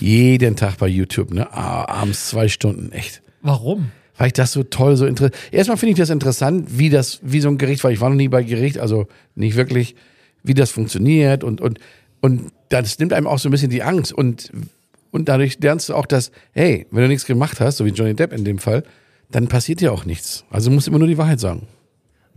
jeden 0.00 0.56
Tag 0.56 0.78
bei 0.78 0.88
YouTube, 0.88 1.32
ne? 1.32 1.52
Ah, 1.52 1.84
abends 2.00 2.28
zwei 2.28 2.48
Stunden, 2.48 2.92
echt. 2.92 3.22
Warum? 3.42 3.90
Weil 4.18 4.28
ich 4.28 4.32
das 4.32 4.52
so 4.52 4.62
toll, 4.62 4.96
so 4.96 5.06
interessant. 5.06 5.34
Erstmal 5.52 5.76
finde 5.76 5.92
ich 5.92 5.98
das 5.98 6.10
interessant, 6.10 6.78
wie 6.78 6.88
das, 6.90 7.20
wie 7.22 7.40
so 7.40 7.48
ein 7.48 7.58
Gericht, 7.58 7.84
weil 7.84 7.92
ich 7.92 8.00
war 8.00 8.08
noch 8.08 8.16
nie 8.16 8.28
bei 8.28 8.42
Gericht, 8.42 8.78
also 8.78 9.06
nicht 9.34 9.56
wirklich, 9.56 9.94
wie 10.42 10.54
das 10.54 10.70
funktioniert 10.70 11.44
und, 11.44 11.60
und, 11.60 11.78
und 12.20 12.52
das 12.70 12.98
nimmt 12.98 13.12
einem 13.12 13.26
auch 13.26 13.38
so 13.38 13.48
ein 13.48 13.52
bisschen 13.52 13.70
die 13.70 13.82
Angst 13.82 14.12
und, 14.12 14.50
und 15.10 15.28
dadurch 15.28 15.58
lernst 15.60 15.88
du 15.88 15.94
auch, 15.94 16.06
dass, 16.06 16.30
hey, 16.52 16.86
wenn 16.90 17.02
du 17.02 17.08
nichts 17.08 17.26
gemacht 17.26 17.60
hast, 17.60 17.76
so 17.76 17.84
wie 17.84 17.90
Johnny 17.90 18.14
Depp 18.14 18.32
in 18.32 18.44
dem 18.44 18.58
Fall, 18.58 18.84
dann 19.30 19.48
passiert 19.48 19.80
dir 19.80 19.92
auch 19.92 20.04
nichts. 20.04 20.44
Also 20.50 20.70
musst 20.70 20.86
du 20.86 20.90
immer 20.92 20.98
nur 20.98 21.08
die 21.08 21.18
Wahrheit 21.18 21.40
sagen. 21.40 21.66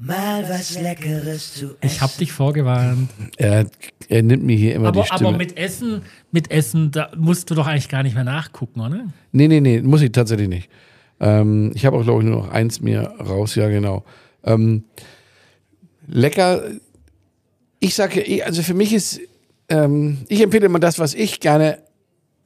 Mal 0.01 0.47
was 0.49 0.79
Leckeres 0.79 1.55
zu 1.55 1.65
essen. 1.65 1.77
Ich 1.81 2.01
hab 2.01 2.17
dich 2.17 2.31
vorgewarnt. 2.31 3.09
Er, 3.37 3.65
er 4.07 4.23
nimmt 4.23 4.43
mir 4.43 4.55
hier 4.55 4.75
immer 4.75 4.87
Aber, 4.87 5.01
die 5.01 5.07
Stimme. 5.07 5.29
aber 5.29 5.37
mit 5.37 5.57
Essen, 5.57 6.03
mit 6.31 6.49
Essen, 6.51 6.91
da 6.91 7.11
musst 7.17 7.51
du 7.51 7.55
doch 7.55 7.67
eigentlich 7.67 7.89
gar 7.89 8.03
nicht 8.03 8.15
mehr 8.15 8.23
nachgucken, 8.23 8.79
oder? 8.79 9.05
Nee, 9.33 9.49
nee, 9.49 9.59
nee, 9.59 9.81
muss 9.81 10.01
ich 10.01 10.11
tatsächlich 10.13 10.47
nicht. 10.47 10.69
Ähm, 11.19 11.71
ich 11.75 11.85
habe 11.85 11.97
auch, 11.97 12.03
glaube 12.03 12.21
ich, 12.23 12.29
nur 12.29 12.37
noch 12.43 12.49
eins 12.49 12.81
mir 12.81 13.13
raus, 13.19 13.55
ja, 13.55 13.67
genau. 13.69 14.03
Ähm, 14.43 14.83
lecker, 16.07 16.63
Ich 17.79 17.95
sage, 17.95 18.21
eh, 18.21 18.43
also 18.43 18.61
für 18.61 18.73
mich 18.73 18.93
ist, 18.93 19.19
ähm, 19.69 20.19
ich 20.27 20.41
empfehle 20.41 20.65
immer 20.65 20.79
das, 20.79 20.99
was 20.99 21.13
ich 21.13 21.39
gerne 21.39 21.79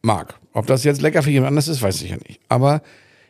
mag. 0.01 0.35
Ob 0.53 0.67
das 0.67 0.83
jetzt 0.83 1.01
lecker 1.01 1.23
für 1.23 1.31
jemand 1.31 1.49
anders 1.49 1.67
ist, 1.67 1.81
weiß 1.81 2.01
ich 2.03 2.11
ja 2.11 2.17
nicht. 2.27 2.39
Aber 2.49 2.81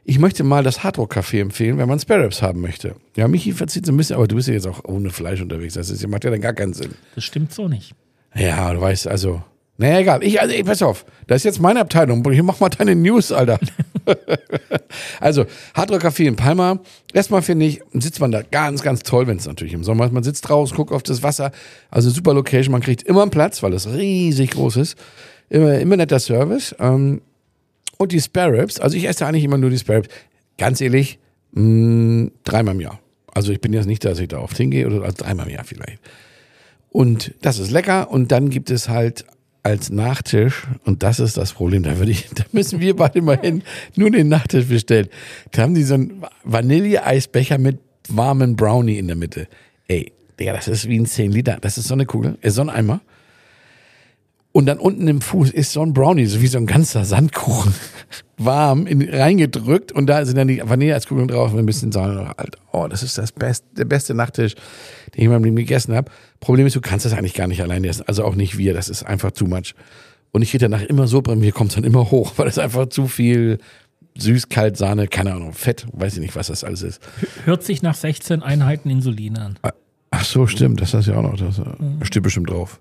ich 0.04 0.20
möchte 0.20 0.44
mal 0.44 0.64
das 0.64 0.84
Hardrock 0.84 1.16
Café 1.16 1.40
empfehlen, 1.40 1.78
wenn 1.78 1.88
man 1.88 2.00
Spare 2.00 2.26
Ribs 2.26 2.42
haben 2.42 2.60
möchte. 2.60 2.96
Ja, 3.16 3.28
Michi 3.30 3.54
verzieht 3.54 3.86
so 3.86 3.94
ein 3.94 3.98
bisschen, 3.98 4.18
aber 4.18 4.28
du 4.28 4.36
bist 4.36 4.50
ja 4.50 4.54
jetzt 4.54 4.68
auch 4.68 4.84
ohne 4.84 5.12
Fleisch 5.12 5.42
unterwegs. 5.42 5.76
Das 5.76 5.90
ist, 5.90 6.06
macht 6.08 6.26
ja 6.26 6.32
dann 6.32 6.42
gar 6.42 6.54
keinen 6.54 6.74
Sinn. 6.74 6.92
Das 7.16 7.24
stimmt 7.24 7.54
so 7.54 7.68
nicht. 7.70 7.94
Ja, 8.36 8.74
du 8.74 8.82
weißt, 8.82 9.08
also. 9.08 9.42
Naja, 9.78 10.00
egal. 10.00 10.24
Ich, 10.24 10.42
also, 10.42 10.54
ey, 10.54 10.64
pass 10.64 10.82
auf. 10.82 11.06
Das 11.28 11.38
ist 11.38 11.44
jetzt 11.46 11.62
meine 11.62 11.80
Abteilung. 11.80 12.30
Ich 12.32 12.42
mach 12.44 12.60
mal 12.60 12.70
deine 12.70 12.96
News, 12.96 13.32
Alter. 13.32 13.60
also, 15.20 15.46
Hardrock 15.74 16.04
Café 16.04 16.28
in 16.28 16.36
Palma. 16.36 16.80
Erstmal 17.14 17.42
finde 17.42 17.66
ich, 17.66 17.82
sitzt 17.94 18.20
man 18.20 18.32
da 18.32 18.42
ganz, 18.42 18.82
ganz 18.82 19.04
toll, 19.04 19.28
wenn 19.28 19.38
es 19.38 19.46
natürlich 19.46 19.74
im 19.74 19.84
Sommer 19.84 20.06
ist. 20.06 20.12
Man 20.12 20.24
sitzt 20.24 20.48
draußen, 20.48 20.76
guckt 20.76 20.92
auf 20.92 21.04
das 21.04 21.24
Wasser. 21.24 21.52
Also, 21.90 22.10
super 22.10 22.34
Location. 22.34 22.72
Man 22.72 22.82
kriegt 22.82 23.04
immer 23.04 23.22
einen 23.22 23.32
Platz, 23.32 23.64
weil 23.64 23.74
es 23.74 23.88
riesig 23.88 24.52
groß 24.52 24.78
ist. 24.78 24.98
Immer, 25.50 25.80
immer 25.80 25.98
netter 25.98 26.20
Service. 26.20 26.76
Ähm, 26.80 27.22
und 27.98 28.12
die 28.12 28.22
Spare 28.22 28.54
Ribs. 28.54 28.80
Also, 28.80 28.98
ich 28.98 29.08
esse 29.08 29.26
eigentlich 29.26 29.44
immer 29.44 29.58
nur 29.58 29.70
die 29.70 29.80
Spare 29.80 30.00
Ribs. 30.00 30.10
Ganz 30.58 30.82
ehrlich, 30.82 31.20
mh, 31.52 32.32
dreimal 32.44 32.76
im 32.76 32.82
Jahr. 32.82 33.00
Also, 33.34 33.52
ich 33.52 33.62
bin 33.62 33.74
jetzt 33.74 33.86
nicht, 33.86 34.06
dass 34.06 34.20
ich 34.20 34.28
da 34.28 34.40
oft 34.40 34.58
hingehe, 34.58 34.86
oder 34.86 35.04
also 35.04 35.16
dreimal 35.18 35.48
im 35.48 35.54
Jahr 35.54 35.64
vielleicht. 35.64 36.00
Und 36.90 37.34
das 37.42 37.58
ist 37.58 37.72
lecker. 37.72 38.12
Und 38.12 38.32
dann 38.32 38.50
gibt 38.50 38.70
es 38.70 38.88
halt 38.88 39.26
als 39.64 39.90
Nachtisch, 39.90 40.68
und 40.84 41.04
das 41.04 41.20
ist 41.20 41.38
das 41.38 41.54
Problem, 41.54 41.84
da 41.84 41.98
würde 41.98 42.12
ich, 42.12 42.30
da 42.36 42.44
müssen 42.52 42.80
wir 42.80 42.96
beide 42.96 43.22
mal 43.22 43.40
hin, 43.40 43.64
nur 43.96 44.12
den 44.12 44.28
Nachtisch 44.28 44.68
bestellen. 44.68 45.08
Da 45.52 45.64
haben 45.64 45.74
die 45.74 45.84
so 45.84 45.96
einen 45.96 46.24
Vanille-Eisbecher 46.44 47.58
mit 47.58 47.80
warmen 48.10 48.56
Brownie 48.56 48.98
in 48.98 49.08
der 49.08 49.16
Mitte. 49.16 49.48
Ey, 49.88 50.12
Digga, 50.40 50.54
das 50.54 50.68
ist 50.68 50.88
wie 50.90 51.00
ein 51.00 51.06
10 51.06 51.32
Liter. 51.32 51.58
Das 51.62 51.78
ist 51.78 51.88
so 51.88 51.94
eine 51.94 52.06
Kugel, 52.06 52.38
ist 52.42 52.56
so 52.56 52.62
ein 52.62 52.70
Eimer. 52.70 53.02
Und 54.56 54.68
dann 54.68 54.78
unten 54.78 55.08
im 55.08 55.20
Fuß 55.20 55.50
ist 55.50 55.72
so 55.72 55.82
ein 55.82 55.94
Brownie, 55.94 56.28
so 56.28 56.40
wie 56.40 56.48
so 56.48 56.60
ein 56.60 56.68
ganzer 56.68 57.06
Sandkuchen. 57.06 57.74
Warm 58.38 58.86
in, 58.86 59.02
reingedrückt 59.10 59.92
und 59.92 60.06
da 60.06 60.24
sind 60.26 60.38
dann 60.38 60.48
die 60.48 60.62
Vanilleeiskugeln 60.64 61.28
drauf 61.28 61.54
und 61.54 61.60
ein 61.60 61.66
bisschen 61.66 61.92
Sahne. 61.92 62.32
Oh, 62.72 62.88
das 62.88 63.02
ist 63.02 63.18
das 63.18 63.32
best, 63.32 63.66
der 63.72 63.86
beste 63.86 64.14
Nachtisch, 64.14 64.54
den 64.54 65.16
ich 65.16 65.24
in 65.24 65.32
meinem 65.32 65.44
Leben 65.44 65.56
gegessen 65.56 65.96
habe. 65.96 66.12
Problem 66.40 66.68
ist, 66.68 66.76
du 66.76 66.82
kannst 66.82 67.06
das 67.06 67.14
eigentlich 67.14 67.34
gar 67.34 67.48
nicht 67.48 67.62
alleine 67.64 67.88
essen. 67.88 68.04
Also 68.08 68.24
auch 68.24 68.36
nicht 68.36 68.58
wir, 68.58 68.76
das 68.76 68.90
ist 68.90 69.04
einfach 69.04 69.32
too 69.32 69.48
much. 69.48 69.74
Und 70.32 70.44
ich 70.44 70.54
rede 70.54 70.70
danach 70.70 70.84
immer 70.84 71.08
so, 71.08 71.24
bei 71.24 71.36
mir 71.36 71.52
kommt 71.52 71.72
es 71.72 71.76
dann 71.76 71.84
immer 71.84 72.12
hoch, 72.12 72.34
weil 72.38 72.48
es 72.48 72.60
einfach 72.60 72.90
zu 72.90 73.08
viel 73.08 73.58
süß, 74.18 74.50
kalt, 74.50 74.78
Sahne, 74.78 75.08
keine 75.08 75.34
Ahnung, 75.34 75.54
Fett, 75.54 75.88
weiß 75.94 76.14
ich 76.14 76.20
nicht, 76.20 76.36
was 76.36 76.48
das 76.48 76.64
alles 76.64 76.84
ist. 76.84 77.02
Hört 77.46 77.64
sich 77.64 77.82
nach 77.82 77.96
16 77.96 78.44
Einheiten 78.44 78.92
Insulin 78.92 79.38
an. 79.38 79.58
Ach 80.12 80.24
so, 80.24 80.46
stimmt, 80.46 80.80
das 80.80 80.94
ist 80.94 81.08
ja 81.08 81.16
auch 81.16 81.24
noch, 81.24 81.38
das 81.38 81.58
äh, 81.58 82.06
steht 82.06 82.22
bestimmt 82.22 82.52
drauf. 82.52 82.80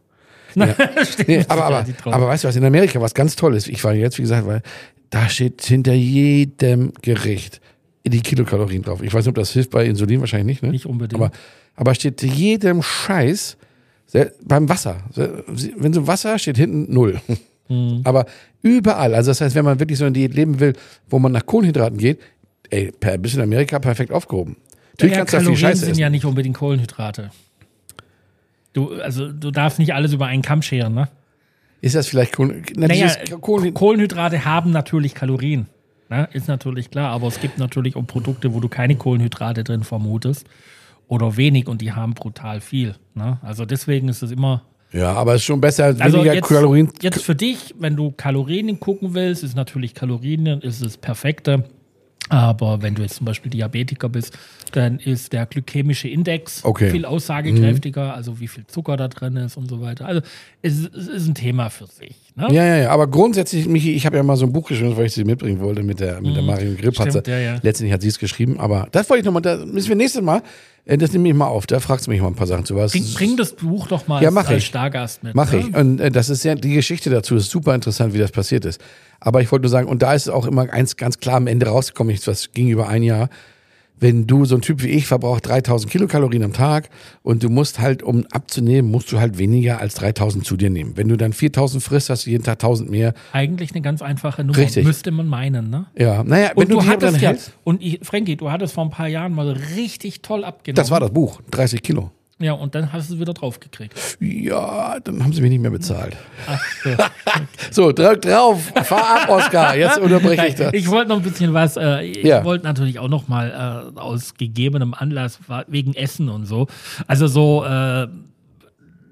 Ja. 0.66 0.74
nee, 1.26 1.44
aber, 1.48 1.64
aber, 1.64 1.86
aber 2.04 2.26
weißt 2.28 2.44
du 2.44 2.48
was, 2.48 2.56
in 2.56 2.64
Amerika 2.64 3.00
was 3.00 3.14
ganz 3.14 3.36
toll 3.36 3.54
ist, 3.56 3.68
ich 3.68 3.82
war 3.84 3.94
jetzt, 3.94 4.18
wie 4.18 4.22
gesagt, 4.22 4.46
weil 4.46 4.62
da 5.10 5.28
steht 5.28 5.62
hinter 5.62 5.92
jedem 5.92 6.92
Gericht 7.02 7.60
die 8.06 8.20
Kilokalorien 8.20 8.82
drauf. 8.82 9.02
Ich 9.02 9.12
weiß 9.14 9.24
nicht, 9.24 9.28
ob 9.30 9.34
das 9.36 9.52
hilft 9.52 9.70
bei 9.70 9.84
Insulin, 9.86 10.20
wahrscheinlich 10.20 10.46
nicht, 10.46 10.62
ne? 10.62 10.70
Nicht 10.70 10.86
unbedingt. 10.86 11.20
Aber, 11.20 11.30
aber 11.76 11.94
steht 11.94 12.22
jedem 12.22 12.82
Scheiß 12.82 13.56
beim 14.44 14.68
Wasser. 14.68 15.04
se- 15.12 15.44
Wenn 15.76 15.92
so 15.92 16.06
Wasser 16.06 16.38
steht 16.38 16.56
hinten 16.56 16.92
null. 16.92 17.20
Aber 18.04 18.26
überall, 18.60 19.14
also 19.14 19.30
das 19.30 19.40
heißt, 19.40 19.54
wenn 19.54 19.64
man 19.64 19.80
wirklich 19.80 19.96
so 19.98 20.04
eine 20.04 20.12
Diät 20.12 20.34
leben 20.34 20.60
will, 20.60 20.74
wo 21.08 21.18
man 21.18 21.32
nach 21.32 21.46
Kohlenhydraten 21.46 21.96
geht, 21.96 22.20
ey, 22.68 22.92
du 23.00 23.34
in 23.34 23.40
Amerika 23.40 23.78
perfekt 23.78 24.12
aufgehoben. 24.12 24.56
Natürlich 24.92 25.12
ja, 25.12 25.18
kannst 25.20 25.32
du 25.32 25.36
da 25.36 25.40
viel 25.40 25.46
Kalorien 25.46 25.60
Scheiße 25.68 25.80
sind 25.80 25.90
essen. 25.92 26.00
ja 26.00 26.10
nicht 26.10 26.24
unbedingt 26.26 26.56
Kohlenhydrate. 26.58 27.30
Du, 28.72 28.94
also, 29.00 29.30
du 29.30 29.50
darfst 29.50 29.78
nicht 29.78 29.94
alles 29.94 30.12
über 30.12 30.26
einen 30.26 30.42
Kamm 30.42 30.62
scheren, 30.62 30.94
ne? 30.94 31.08
Ist 31.80 31.94
das 31.96 32.06
vielleicht 32.06 32.34
Kohlen, 32.34 32.64
na, 32.76 32.86
Naja, 32.86 33.10
Kohlen, 33.40 33.74
Kohlenhydrate 33.74 34.44
haben 34.44 34.70
natürlich 34.70 35.14
Kalorien. 35.14 35.66
Ne? 36.08 36.28
Ist 36.32 36.46
natürlich 36.46 36.90
klar, 36.90 37.10
aber 37.10 37.26
es 37.26 37.40
gibt 37.40 37.58
natürlich 37.58 37.96
auch 37.96 38.06
Produkte, 38.06 38.54
wo 38.54 38.60
du 38.60 38.68
keine 38.68 38.96
Kohlenhydrate 38.96 39.64
drin 39.64 39.82
vermutest. 39.82 40.46
Oder 41.08 41.36
wenig 41.36 41.66
und 41.66 41.80
die 41.82 41.92
haben 41.92 42.14
brutal 42.14 42.60
viel. 42.60 42.94
Ne? 43.14 43.38
Also 43.42 43.64
deswegen 43.64 44.08
ist 44.08 44.22
es 44.22 44.30
immer. 44.30 44.62
Ja, 44.92 45.12
aber 45.14 45.34
es 45.34 45.40
ist 45.40 45.46
schon 45.46 45.60
besser, 45.60 45.86
Also 45.98 46.18
weniger 46.18 46.34
jetzt, 46.34 46.48
Kalorien. 46.48 46.88
jetzt 47.00 47.22
für 47.22 47.34
dich, 47.34 47.74
wenn 47.78 47.96
du 47.96 48.12
Kalorien 48.12 48.78
gucken 48.78 49.14
willst, 49.14 49.42
ist 49.42 49.56
natürlich 49.56 49.94
Kalorien 49.94 50.46
ist 50.46 50.84
das 50.84 50.96
Perfekte. 50.98 51.64
Aber 52.28 52.80
wenn 52.82 52.94
du 52.94 53.02
jetzt 53.02 53.16
zum 53.16 53.26
Beispiel 53.26 53.50
Diabetiker 53.50 54.08
bist, 54.08 54.38
dann 54.72 54.98
ist 54.98 55.32
der 55.34 55.44
glykämische 55.44 56.08
Index 56.08 56.64
Okay. 56.64 56.90
viel 56.90 57.04
aussagekräftiger, 57.04 58.14
also 58.14 58.40
wie 58.40 58.48
viel 58.48 58.66
Zucker 58.66 58.96
da 58.96 59.08
drin 59.08 59.36
ist 59.36 59.56
und 59.58 59.68
so 59.68 59.82
weiter. 59.82 60.06
Also 60.06 60.22
es, 60.62 60.78
ist- 60.78 60.94
es 60.94 61.08
ist 61.08 61.28
ein 61.28 61.34
Thema 61.34 61.68
für 61.68 61.86
sich. 61.86 62.14
Ne? 62.34 62.46
Ja, 62.50 62.64
ja, 62.64 62.76
ja. 62.76 62.90
Aber 62.90 63.06
grundsätzlich, 63.08 63.66
Michi, 63.66 63.92
ich 63.92 64.06
habe 64.06 64.16
ja 64.16 64.22
mal 64.22 64.36
so 64.36 64.46
ein 64.46 64.52
Buch 64.52 64.66
geschrieben, 64.68 64.96
weil 64.96 65.06
ich 65.06 65.12
sie 65.12 65.24
mitbringen 65.24 65.60
wollte 65.60 65.82
mit 65.82 66.00
der, 66.00 66.22
mit 66.22 66.34
der 66.34 66.42
Marion. 66.42 66.74
Mhm. 66.82 66.92
Stimmt, 66.94 67.26
ja, 67.26 67.38
ja. 67.38 67.58
Letztendlich 67.62 67.92
hat 67.92 68.00
sie 68.00 68.08
es 68.08 68.18
geschrieben, 68.18 68.58
aber 68.58 68.88
das 68.92 69.10
wollte 69.10 69.20
ich 69.20 69.24
nochmal, 69.26 69.42
da 69.42 69.56
müssen 69.66 69.88
wir 69.88 69.96
nächstes 69.96 70.22
Mal, 70.22 70.42
das 70.84 71.12
nehme 71.12 71.28
ich 71.28 71.34
mal 71.34 71.46
auf, 71.46 71.66
da 71.66 71.78
fragst 71.78 72.06
du 72.06 72.10
mich 72.10 72.20
mal 72.20 72.26
ein 72.28 72.34
paar 72.34 72.46
Sachen 72.46 72.64
zu. 72.64 72.74
Was 72.74 72.92
Bring, 72.92 73.04
bring 73.14 73.36
das 73.36 73.52
Buch 73.54 73.86
doch 73.86 74.08
mal 74.08 74.20
Ja, 74.20 74.28
als, 74.28 74.34
mach 74.34 74.48
als 74.48 74.58
ich. 74.58 74.66
Stargast 74.66 75.22
mit. 75.22 75.34
Mache 75.34 75.56
ne? 75.56 75.68
ich. 75.68 75.76
Und 75.76 76.00
äh, 76.00 76.10
das 76.10 76.28
ist 76.28 76.44
ja, 76.44 76.54
die 76.54 76.74
Geschichte 76.74 77.08
dazu 77.08 77.36
ist 77.36 77.50
super 77.50 77.74
interessant, 77.74 78.14
wie 78.14 78.18
das 78.18 78.32
passiert 78.32 78.64
ist. 78.64 78.80
Aber 79.20 79.40
ich 79.40 79.52
wollte 79.52 79.62
nur 79.62 79.70
sagen, 79.70 79.88
und 79.88 80.02
da 80.02 80.12
ist 80.14 80.28
auch 80.28 80.46
immer 80.46 80.72
eins 80.72 80.96
ganz 80.96 81.18
klar 81.18 81.36
am 81.36 81.46
Ende 81.46 81.66
rausgekommen, 81.66 82.18
das 82.24 82.52
ging 82.52 82.68
über 82.68 82.88
ein 82.88 83.04
Jahr. 83.04 83.28
Wenn 84.02 84.26
du 84.26 84.44
so 84.44 84.56
ein 84.56 84.62
Typ 84.62 84.82
wie 84.82 84.88
ich 84.88 85.06
verbraucht 85.06 85.46
3000 85.46 85.88
Kilokalorien 85.90 86.42
am 86.42 86.52
Tag 86.52 86.90
und 87.22 87.44
du 87.44 87.48
musst 87.48 87.78
halt, 87.78 88.02
um 88.02 88.26
abzunehmen, 88.32 88.90
musst 88.90 89.12
du 89.12 89.20
halt 89.20 89.38
weniger 89.38 89.78
als 89.78 89.94
3000 89.94 90.44
zu 90.44 90.56
dir 90.56 90.70
nehmen. 90.70 90.96
Wenn 90.96 91.06
du 91.06 91.16
dann 91.16 91.32
4000 91.32 91.80
frisst, 91.80 92.10
hast 92.10 92.26
du 92.26 92.30
jeden 92.30 92.42
Tag 92.42 92.54
1000 92.54 92.90
mehr. 92.90 93.14
Eigentlich 93.30 93.70
eine 93.70 93.80
ganz 93.80 94.02
einfache 94.02 94.42
Nummer, 94.42 94.58
Richtig. 94.58 94.84
müsste 94.84 95.12
man 95.12 95.28
meinen. 95.28 95.70
Ne? 95.70 95.86
Ja, 95.96 96.24
naja, 96.24 96.50
wenn 96.56 96.64
Und 96.64 96.70
du, 96.70 96.80
du, 96.80 96.86
hattest 96.86 97.20
ja, 97.20 97.28
hältst, 97.28 97.52
und 97.62 97.80
ich, 97.80 98.00
Frankie, 98.02 98.34
du 98.34 98.50
hattest 98.50 98.74
vor 98.74 98.84
ein 98.84 98.90
paar 98.90 99.06
Jahren 99.06 99.34
mal 99.34 99.52
richtig 99.76 100.20
toll 100.20 100.42
abgenommen. 100.42 100.76
das 100.76 100.90
war 100.90 100.98
das 100.98 101.12
Buch, 101.12 101.40
30 101.52 101.80
Kilo. 101.80 102.10
Ja, 102.42 102.52
und 102.54 102.74
dann 102.74 102.92
hast 102.92 103.08
du 103.10 103.14
es 103.14 103.20
wieder 103.20 103.32
draufgekriegt. 103.34 103.94
Ja, 104.20 104.98
dann 105.00 105.22
haben 105.22 105.32
sie 105.32 105.40
mich 105.40 105.50
nicht 105.50 105.60
mehr 105.62 105.70
bezahlt. 105.70 106.16
Ach 106.46 106.60
so. 106.82 106.90
So, 107.70 107.92
drück 107.92 108.20
drauf, 108.22 108.72
fahr 108.84 109.22
ab, 109.22 109.28
Oskar, 109.28 109.76
jetzt 109.76 109.98
unterbreche 109.98 110.46
ich 110.48 110.54
das. 110.56 110.72
ich 110.74 110.88
wollte 110.90 111.08
noch 111.10 111.16
ein 111.18 111.22
bisschen 111.22 111.54
was, 111.54 111.76
äh, 111.76 112.02
ich 112.02 112.24
Ja. 112.24 112.44
wollte 112.44 112.64
natürlich 112.64 112.98
auch 112.98 113.08
noch 113.08 113.28
mal 113.28 113.92
äh, 113.96 113.98
aus 113.98 114.34
gegebenem 114.34 114.92
Anlass, 114.94 115.38
wegen 115.68 115.94
Essen 115.94 116.28
und 116.28 116.44
so. 116.46 116.66
Also 117.06 117.26
so, 117.28 117.64
äh, 117.64 118.08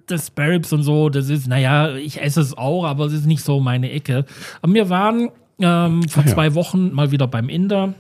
das 0.06 0.26
Spare 0.26 0.50
Ribs 0.52 0.72
und 0.72 0.82
so, 0.82 1.08
das 1.08 1.28
ist, 1.28 1.46
naja, 1.46 1.94
ich 1.94 2.20
esse 2.20 2.40
es 2.40 2.56
auch, 2.58 2.84
aber 2.84 3.06
es 3.06 3.12
ist 3.12 3.26
nicht 3.26 3.42
so 3.44 3.60
meine 3.60 3.90
Ecke. 3.92 4.25
Aber 4.60 4.75
wir 4.75 4.88
waren 4.90 5.30
ähm, 5.60 6.02
vor 6.08 6.22
Ach 6.25 6.28
ja. 6.28 6.34
zwei 6.34 6.54
Wochen 6.54 6.92
mal 6.92 7.10
wieder 7.12 7.28
beim 7.28 7.49
Inder. 7.49 7.94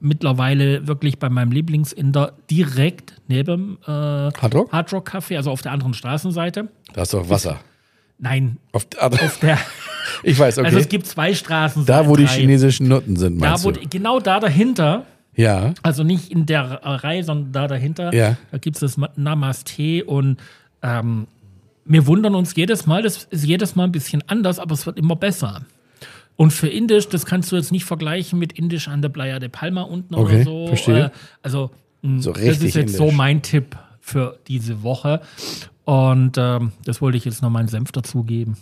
Mittlerweile 0.00 0.86
wirklich 0.86 1.18
bei 1.18 1.28
meinem 1.30 1.50
Lieblingsinder 1.52 2.32
direkt 2.50 3.14
neben 3.28 3.78
äh, 3.86 3.90
Hardrock? 3.90 4.70
Hard 4.72 4.92
Rock 4.92 5.10
Café, 5.14 5.36
also 5.36 5.50
auf 5.50 5.62
der 5.62 5.72
anderen 5.72 5.94
Straßenseite. 5.94 6.68
Da 6.92 7.02
ist 7.02 7.14
doch 7.14 7.28
Wasser. 7.30 7.60
Nein, 8.18 8.58
Auf, 8.72 8.86
also, 9.00 9.24
auf 9.24 9.38
der, 9.40 9.58
ich 10.22 10.38
weiß, 10.38 10.58
okay. 10.58 10.66
also 10.66 10.78
es 10.78 10.88
gibt 10.88 11.06
zwei 11.06 11.34
Straßen. 11.34 11.84
da, 11.84 12.06
wo 12.06 12.16
die 12.16 12.24
drei. 12.26 12.32
chinesischen 12.34 12.86
Nutten 12.88 13.16
sind, 13.16 13.40
Da, 13.40 13.50
meinst 13.50 13.64
wo, 13.64 13.70
du? 13.72 13.80
die- 13.80 13.88
genau 13.90 14.20
da 14.20 14.38
dahinter, 14.40 15.04
Ja. 15.34 15.74
also 15.82 16.04
nicht 16.04 16.30
in 16.30 16.46
der 16.46 16.80
Reihe, 16.84 17.24
sondern 17.24 17.52
da 17.52 17.66
dahinter, 17.66 18.14
Ja. 18.14 18.36
da 18.52 18.58
gibt 18.58 18.76
es 18.76 18.80
das 18.80 18.96
Ma- 18.96 19.10
Namaste 19.16 20.04
und 20.04 20.36
ähm, 20.82 21.26
wir 21.86 22.06
wundern 22.06 22.34
uns 22.36 22.54
jedes 22.54 22.86
Mal, 22.86 23.02
das 23.02 23.24
ist 23.30 23.44
jedes 23.44 23.74
Mal 23.74 23.84
ein 23.84 23.92
bisschen 23.92 24.22
anders, 24.28 24.58
aber 24.58 24.74
es 24.74 24.86
wird 24.86 24.98
immer 24.98 25.16
besser. 25.16 25.62
Und 26.36 26.52
für 26.52 26.68
Indisch, 26.68 27.08
das 27.08 27.26
kannst 27.26 27.52
du 27.52 27.56
jetzt 27.56 27.70
nicht 27.72 27.84
vergleichen 27.84 28.38
mit 28.38 28.52
Indisch 28.54 28.88
an 28.88 29.02
der 29.02 29.08
Playa 29.08 29.38
de 29.38 29.48
Palma 29.48 29.82
unten 29.82 30.14
Okay, 30.16 30.34
oder 30.36 30.44
so. 30.44 30.66
verstehe. 30.66 31.04
Äh, 31.06 31.10
also 31.42 31.70
mh, 32.02 32.22
So 32.22 32.32
das 32.32 32.42
ist 32.60 32.74
jetzt 32.74 32.96
so 32.96 33.04
indisch. 33.04 33.16
mein 33.16 33.42
Tipp 33.42 33.76
für 34.00 34.38
diese 34.48 34.82
Woche. 34.82 35.20
Und 35.84 36.36
ähm, 36.38 36.72
das 36.84 37.00
wollte 37.00 37.16
ich 37.18 37.24
jetzt 37.24 37.42
noch 37.42 37.50
meinen 37.50 37.68
Senf 37.68 37.92
dazugeben, 37.92 38.56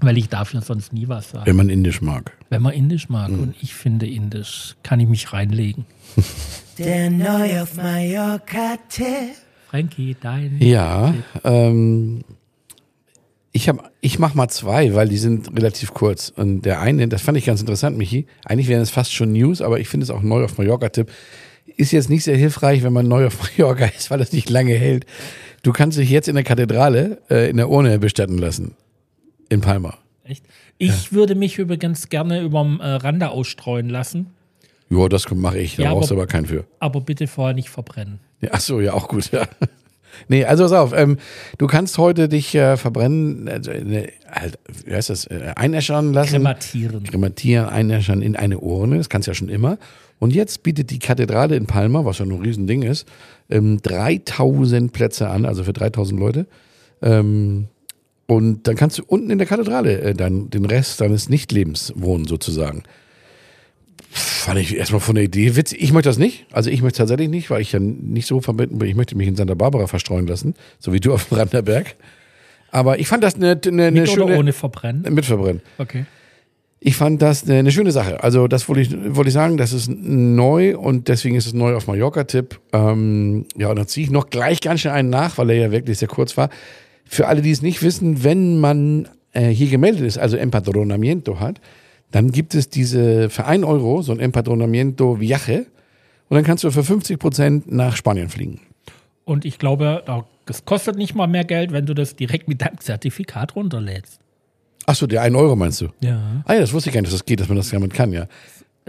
weil 0.00 0.18
ich 0.18 0.28
dafür 0.28 0.60
sonst 0.60 0.92
nie 0.92 1.08
was 1.08 1.30
sage. 1.30 1.46
Wenn 1.46 1.56
man 1.56 1.70
Indisch 1.70 2.00
mag. 2.02 2.36
Wenn 2.50 2.62
man 2.62 2.74
Indisch 2.74 3.08
mag 3.08 3.30
Mhm. 3.30 3.40
und 3.40 3.54
ich 3.62 3.74
finde 3.74 4.06
Indisch, 4.06 4.76
kann 4.82 5.00
ich 5.00 5.08
mich 5.08 5.32
reinlegen. 5.32 5.86
Der 6.78 7.10
neu 7.10 7.62
auf 7.62 7.74
Mallorca-Tipp. 7.76 9.34
Frankie, 9.70 10.16
dein. 10.20 10.56
Ja, 10.60 11.14
ähm, 11.44 12.22
ich, 13.52 13.68
hab, 13.68 13.90
ich 14.00 14.18
mach 14.18 14.34
mal 14.34 14.48
zwei, 14.48 14.94
weil 14.94 15.08
die 15.08 15.16
sind 15.18 15.50
relativ 15.56 15.94
kurz. 15.94 16.28
Und 16.28 16.62
der 16.62 16.80
eine, 16.80 17.08
das 17.08 17.22
fand 17.22 17.38
ich 17.38 17.46
ganz 17.46 17.60
interessant, 17.60 17.96
Michi. 17.96 18.26
Eigentlich 18.44 18.68
wären 18.68 18.82
es 18.82 18.90
fast 18.90 19.12
schon 19.12 19.32
News, 19.32 19.62
aber 19.62 19.80
ich 19.80 19.88
finde 19.88 20.04
es 20.04 20.10
auch 20.10 20.22
neu 20.22 20.44
auf 20.44 20.58
Mallorca-Tipp. 20.58 21.10
Ist 21.76 21.92
jetzt 21.92 22.10
nicht 22.10 22.24
sehr 22.24 22.36
hilfreich, 22.36 22.82
wenn 22.82 22.92
man 22.92 23.08
neu 23.08 23.26
auf 23.26 23.38
Mallorca 23.58 23.86
ist, 23.86 24.10
weil 24.10 24.20
es 24.20 24.32
nicht 24.32 24.50
lange 24.50 24.74
hält. 24.74 25.06
Du 25.62 25.72
kannst 25.72 25.98
dich 25.98 26.10
jetzt 26.10 26.28
in 26.28 26.34
der 26.34 26.44
Kathedrale 26.44 27.18
äh, 27.30 27.48
in 27.50 27.56
der 27.56 27.68
Urne 27.68 27.98
bestatten 27.98 28.38
lassen. 28.38 28.74
In 29.48 29.60
Palma. 29.60 29.96
Echt? 30.24 30.44
Ich 30.76 31.12
würde 31.12 31.34
mich 31.34 31.58
übrigens 31.58 32.08
gerne 32.10 32.40
überm 32.42 32.80
äh, 32.80 32.86
Rande 32.86 33.30
ausstreuen 33.30 33.88
lassen, 33.88 34.26
Ja, 34.90 35.08
das 35.08 35.28
mache 35.30 35.58
ich. 35.58 35.76
Da 35.76 35.84
Ja, 35.84 35.94
brauchst 35.94 36.10
du 36.10 36.14
aber- 36.14 36.22
aber 36.22 36.30
keinen 36.30 36.46
für. 36.46 36.64
aber 36.80 37.00
bitte 37.00 37.26
vorher 37.26 37.54
nicht 37.54 37.70
verbrennen. 37.70 38.20
Ja, 38.40 38.50
ach 38.52 38.60
so, 38.60 38.80
ja, 38.80 38.92
auch 38.92 39.08
gut. 39.08 39.30
Ja. 39.32 39.48
Nee, 40.28 40.44
also 40.44 40.64
pass 40.64 40.72
auf, 40.72 40.92
ähm, 40.94 41.18
du 41.58 41.66
kannst 41.66 41.98
heute 41.98 42.28
dich 42.28 42.54
äh, 42.54 42.76
verbrennen, 42.76 43.48
also, 43.48 43.70
ne, 43.70 44.08
halt, 44.30 44.58
wie 44.84 44.94
heißt 44.94 45.10
das, 45.10 45.26
äh, 45.26 45.52
einäschern 45.54 46.12
lassen. 46.12 46.32
Krematieren. 46.32 47.04
Krematieren, 47.04 47.68
einäschern 47.68 48.22
in 48.22 48.36
eine 48.36 48.58
Urne, 48.58 48.98
das 48.98 49.08
kannst 49.08 49.26
du 49.26 49.30
ja 49.30 49.34
schon 49.34 49.48
immer. 49.48 49.78
Und 50.18 50.34
jetzt 50.34 50.62
bietet 50.62 50.90
die 50.90 50.98
Kathedrale 50.98 51.56
in 51.56 51.66
Palma, 51.66 52.04
was 52.04 52.18
ja 52.18 52.26
nur 52.26 52.38
ein 52.38 52.44
Riesending 52.44 52.82
ist, 52.82 53.06
ähm, 53.50 53.80
3000 53.82 54.92
Plätze 54.92 55.28
an, 55.28 55.46
also 55.46 55.64
für 55.64 55.72
3000 55.72 56.18
Leute. 56.18 56.46
Ähm, 57.02 57.68
und 58.26 58.66
dann 58.66 58.76
kannst 58.76 58.98
du 58.98 59.04
unten 59.06 59.30
in 59.30 59.38
der 59.38 59.46
Kathedrale 59.46 60.00
äh, 60.00 60.14
dann 60.14 60.50
den 60.50 60.64
Rest 60.64 61.00
deines 61.00 61.28
Nichtlebens 61.28 61.92
wohnen, 61.96 62.26
sozusagen. 62.26 62.82
Fand 64.10 64.60
ich 64.60 64.76
erstmal 64.76 65.00
von 65.00 65.14
der 65.14 65.24
Idee 65.24 65.56
witzig. 65.56 65.82
Ich 65.82 65.92
möchte 65.92 66.08
das 66.08 66.18
nicht. 66.18 66.46
Also 66.52 66.70
ich 66.70 66.80
möchte 66.82 66.94
es 66.94 66.98
tatsächlich 66.98 67.28
nicht, 67.28 67.50
weil 67.50 67.60
ich 67.60 67.72
ja 67.72 67.78
nicht 67.80 68.26
so 68.26 68.40
verbinden 68.40 68.78
bin. 68.78 68.88
Ich 68.88 68.96
möchte 68.96 69.16
mich 69.16 69.28
in 69.28 69.36
Santa 69.36 69.54
Barbara 69.54 69.86
verstreuen 69.86 70.26
lassen, 70.26 70.54
so 70.78 70.92
wie 70.92 71.00
du 71.00 71.12
auf 71.12 71.28
dem 71.28 71.38
Randerberg. 71.38 71.96
Aber 72.70 72.98
ich 72.98 73.08
fand 73.08 73.24
das 73.24 73.34
eine, 73.34 73.60
eine, 73.66 73.86
eine 73.86 74.00
Mit 74.00 74.10
schöne. 74.10 74.24
oder 74.24 74.38
ohne 74.38 74.52
Verbrennen? 74.52 75.12
Mit 75.12 75.26
Verbrennen. 75.26 75.62
Okay. 75.78 76.06
Ich 76.80 76.96
fand 76.96 77.20
das 77.20 77.44
eine, 77.44 77.58
eine 77.58 77.72
schöne 77.72 77.90
Sache. 77.90 78.22
Also 78.22 78.46
das 78.46 78.68
wollte 78.68 78.82
ich, 78.82 79.16
wollte 79.16 79.28
ich 79.28 79.34
sagen, 79.34 79.56
das 79.56 79.72
ist 79.72 79.90
neu 79.90 80.78
und 80.78 81.08
deswegen 81.08 81.34
ist 81.34 81.46
es 81.46 81.52
neu 81.52 81.74
auf 81.74 81.86
Mallorca-Tipp. 81.86 82.60
Ähm, 82.72 83.46
ja, 83.56 83.68
und 83.68 83.76
dann 83.76 83.88
ziehe 83.88 84.04
ich 84.04 84.12
noch 84.12 84.30
gleich 84.30 84.60
ganz 84.60 84.80
schnell 84.80 84.94
einen 84.94 85.10
nach, 85.10 85.38
weil 85.38 85.50
er 85.50 85.56
ja 85.56 85.70
wirklich 85.72 85.98
sehr 85.98 86.08
kurz 86.08 86.36
war. 86.36 86.50
Für 87.04 87.26
alle, 87.26 87.42
die 87.42 87.50
es 87.50 87.62
nicht 87.62 87.82
wissen, 87.82 88.22
wenn 88.22 88.60
man 88.60 89.08
äh, 89.32 89.48
hier 89.48 89.68
gemeldet 89.68 90.06
ist, 90.06 90.18
also 90.18 90.36
Empadronamiento 90.36 91.40
hat, 91.40 91.60
dann 92.10 92.32
gibt 92.32 92.54
es 92.54 92.68
diese 92.68 93.28
für 93.30 93.44
1 93.44 93.64
Euro 93.64 94.02
so 94.02 94.12
ein 94.12 94.20
Empadronamiento 94.20 95.20
Viaje 95.20 95.66
und 96.28 96.34
dann 96.36 96.44
kannst 96.44 96.64
du 96.64 96.70
für 96.70 96.84
50 96.84 97.18
Prozent 97.18 97.70
nach 97.72 97.96
Spanien 97.96 98.28
fliegen. 98.28 98.60
Und 99.24 99.44
ich 99.44 99.58
glaube, 99.58 100.02
da- 100.06 100.24
das 100.46 100.64
kostet 100.64 100.96
nicht 100.96 101.14
mal 101.14 101.26
mehr 101.26 101.44
Geld, 101.44 101.72
wenn 101.72 101.84
du 101.84 101.92
das 101.94 102.16
direkt 102.16 102.48
mit 102.48 102.62
deinem 102.62 102.78
Zertifikat 102.78 103.54
runterlädst. 103.56 104.18
Achso, 104.86 105.06
der 105.06 105.20
1 105.20 105.36
Euro 105.36 105.54
meinst 105.54 105.82
du? 105.82 105.88
Ja. 106.00 106.42
Ah 106.46 106.54
ja, 106.54 106.60
das 106.60 106.72
wusste 106.72 106.88
ich 106.88 106.94
gar 106.94 107.02
nicht, 107.02 107.12
dass 107.12 107.18
das 107.20 107.26
geht, 107.26 107.40
dass 107.40 107.48
man 107.48 107.58
das 107.58 107.68
damit 107.68 107.92
kann, 107.92 108.10
ja. 108.12 108.26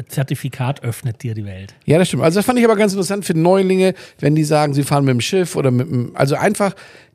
Zertifikat 0.08 0.82
öffnet 0.84 1.22
dir 1.24 1.34
die 1.34 1.44
Welt. 1.46 1.76
Ja, 1.86 1.98
das 1.98 2.08
stimmt. 2.08 2.24
Also 2.24 2.40
das 2.40 2.46
fand 2.46 2.58
ich 2.58 2.64
aber 2.64 2.78
ganz 2.78 2.94
interessant 2.94 3.26
für 3.26 3.38
Neulinge, 3.38 3.94
wenn 4.20 4.34
die 4.34 4.46
sagen, 4.46 4.74
sie 4.74 4.84
fahren 4.84 5.04
mit 5.04 5.14
dem 5.14 5.20
Schiff 5.20 5.58
oder 5.58 5.72
mit 5.72 5.90
dem, 5.92 6.16
also 6.16 6.36
einfach, 6.36 6.74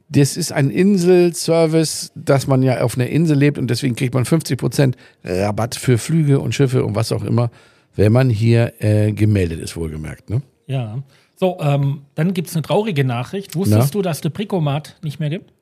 das 0.08 0.36
ist 0.36 0.52
ein 0.52 0.70
Inselservice, 0.70 2.12
dass 2.14 2.46
man 2.46 2.62
ja 2.62 2.82
auf 2.82 2.96
einer 2.96 3.08
Insel 3.08 3.36
lebt 3.36 3.58
und 3.58 3.68
deswegen 3.68 3.96
kriegt 3.96 4.14
man 4.14 4.24
50% 4.24 4.94
Rabatt 5.24 5.74
für 5.74 5.98
Flüge 5.98 6.40
und 6.40 6.54
Schiffe 6.54 6.84
und 6.84 6.94
was 6.94 7.10
auch 7.12 7.24
immer, 7.24 7.50
wenn 7.96 8.12
man 8.12 8.30
hier 8.30 8.74
äh, 8.82 9.12
gemeldet 9.12 9.60
ist, 9.60 9.76
wohlgemerkt. 9.76 10.30
Ne? 10.30 10.42
Ja. 10.66 11.02
So, 11.36 11.58
ähm, 11.60 12.02
dann 12.14 12.34
gibt 12.34 12.48
es 12.48 12.54
eine 12.54 12.62
traurige 12.62 13.04
Nachricht. 13.04 13.56
Wusstest 13.56 13.94
du, 13.94 14.02
dass 14.02 14.20
der 14.20 14.30
Bricomat 14.30 14.96
nicht 15.02 15.20
mehr 15.20 15.30
gibt? 15.30 15.52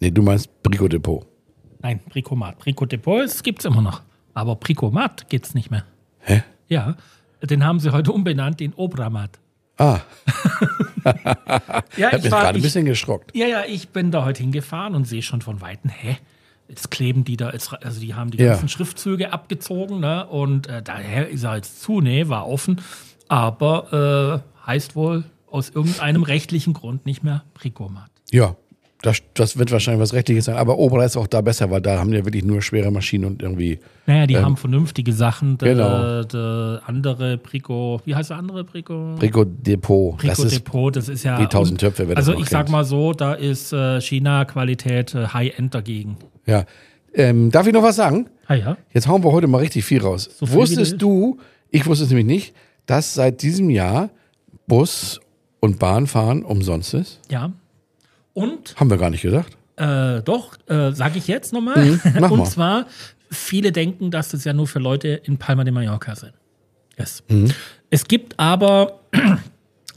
Nee, 0.00 0.10
du 0.10 0.22
meinst 0.22 0.62
Brico 0.62 0.88
Depot. 0.88 1.26
Nein, 1.82 2.00
Bricomat. 2.08 2.58
Brico 2.58 2.86
Depot 2.86 3.42
gibt 3.42 3.60
es 3.60 3.64
immer 3.64 3.82
noch. 3.82 4.02
Aber 4.34 4.56
Bricomat 4.56 5.28
gibt 5.28 5.46
es 5.46 5.54
nicht 5.54 5.70
mehr. 5.70 5.84
Hä? 6.20 6.42
Ja, 6.68 6.96
den 7.42 7.64
haben 7.64 7.80
sie 7.80 7.92
heute 7.92 8.12
umbenannt 8.12 8.60
in 8.60 8.72
Obramat. 8.74 9.38
Ah, 9.80 10.00
Ja, 11.96 12.08
ich 12.16 12.22
mich 12.24 12.32
war- 12.32 12.42
gerade 12.42 12.58
ein 12.58 12.62
bisschen 12.62 12.84
geschrockt. 12.84 13.34
Ja, 13.34 13.46
ja, 13.46 13.62
ich 13.66 13.88
bin 13.90 14.10
da 14.10 14.24
heute 14.24 14.42
hingefahren 14.42 14.94
und 14.94 15.06
sehe 15.06 15.22
schon 15.22 15.40
von 15.42 15.60
Weitem, 15.60 15.90
hä? 15.90 16.18
Jetzt 16.68 16.90
kleben 16.90 17.24
die 17.24 17.36
da, 17.36 17.50
jetzt, 17.50 17.72
also 17.82 18.00
die 18.00 18.14
haben 18.14 18.30
die 18.30 18.38
Ja. 18.38 18.50
ganzen 18.52 18.68
Schriftzüge 18.68 19.32
abgezogen, 19.32 19.98
ne? 20.00 20.26
Und 20.26 20.66
äh, 20.68 20.82
daher 20.82 21.28
ist 21.28 21.42
er 21.44 21.56
jetzt 21.56 21.82
zu, 21.82 22.00
nee, 22.00 22.28
war 22.28 22.46
offen. 22.46 22.80
Aber 23.28 24.42
äh, 24.64 24.66
heißt 24.66 24.94
wohl 24.96 25.24
aus 25.50 25.70
irgendeinem 25.70 26.22
rechtlichen 26.22 26.74
Grund 26.74 27.06
nicht 27.06 27.24
mehr 27.24 27.42
Bricomat. 27.54 28.10
Ja, 28.30 28.54
das, 29.02 29.22
das 29.34 29.56
wird 29.56 29.72
wahrscheinlich 29.72 30.00
was 30.02 30.12
Rechtliches 30.12 30.44
sein, 30.44 30.56
aber 30.56 30.78
Obra 30.78 31.04
ist 31.04 31.16
auch 31.16 31.26
da 31.26 31.40
besser, 31.40 31.70
weil 31.70 31.80
da 31.80 31.98
haben 31.98 32.10
die 32.10 32.18
ja 32.18 32.24
wirklich 32.24 32.44
nur 32.44 32.60
schwere 32.60 32.90
Maschinen 32.90 33.24
und 33.24 33.42
irgendwie. 33.42 33.78
Naja, 34.06 34.26
die 34.26 34.36
haben 34.36 34.56
vernünftige 34.56 35.12
Sachen. 35.12 35.56
Der, 35.58 35.74
Genau. 35.74 36.22
der 36.24 36.82
andere 36.86 37.38
Brico, 37.38 38.00
wie 38.04 38.14
heißt 38.14 38.30
der 38.30 38.36
andere 38.36 38.64
Brico? 38.64 39.14
Brico 39.18 39.44
Depot. 39.44 40.16
Brico 40.18 40.28
das 40.28 40.38
ist 40.40 40.56
Depot, 40.56 40.94
das 40.94 41.08
ist 41.08 41.24
ja. 41.24 41.40
wie 41.40 41.46
tausend 41.46 41.80
Töpfe, 41.80 42.08
wer 42.08 42.14
das 42.16 42.28
Also 42.28 42.38
ich 42.40 42.48
sag 42.48 42.66
kennt. 42.66 42.72
mal 42.72 42.84
so, 42.84 43.12
da 43.12 43.32
ist 43.34 43.72
äh, 43.72 44.00
China-Qualität 44.00 45.14
äh, 45.14 45.28
High-End 45.28 45.74
dagegen. 45.74 46.16
Ja. 46.46 46.64
Ähm, 47.14 47.50
darf 47.50 47.66
ich 47.66 47.72
noch 47.72 47.82
was 47.82 47.96
sagen? 47.96 48.28
Ah 48.46 48.54
ja. 48.54 48.76
Jetzt 48.92 49.08
hauen 49.08 49.24
wir 49.24 49.32
heute 49.32 49.46
mal 49.46 49.58
richtig 49.58 49.84
viel 49.84 50.02
raus. 50.02 50.28
So 50.38 50.46
viel 50.46 50.56
Wusstest 50.56 51.00
du 51.00 51.36
du, 51.36 51.38
ich 51.70 51.86
wusste 51.86 52.04
es 52.04 52.10
nämlich 52.10 52.26
nicht, 52.26 52.54
dass 52.86 53.14
seit 53.14 53.42
diesem 53.42 53.70
Jahr 53.70 54.10
Bus 54.66 55.20
und 55.60 55.78
Bahnfahren 55.78 56.44
umsonst 56.44 56.94
ist? 56.94 57.20
Ja. 57.30 57.52
Und 58.40 58.74
Haben 58.76 58.90
wir 58.90 58.96
gar 58.98 59.10
nicht 59.10 59.22
gesagt. 59.22 59.56
Äh, 59.76 60.22
doch, 60.22 60.56
äh, 60.68 60.92
sage 60.92 61.18
ich 61.18 61.26
jetzt 61.26 61.52
nochmal. 61.52 61.84
Mhm, 61.84 62.00
Und 62.30 62.38
mal. 62.38 62.44
zwar, 62.46 62.86
viele 63.30 63.72
denken, 63.72 64.10
dass 64.10 64.30
das 64.30 64.44
ja 64.44 64.52
nur 64.52 64.66
für 64.66 64.78
Leute 64.78 65.08
in 65.08 65.38
Palma 65.38 65.64
de 65.64 65.72
Mallorca 65.72 66.14
sind. 66.14 66.32
Yes. 66.98 67.22
Mhm. 67.28 67.50
Es 67.88 68.06
gibt 68.06 68.38
aber, 68.38 69.00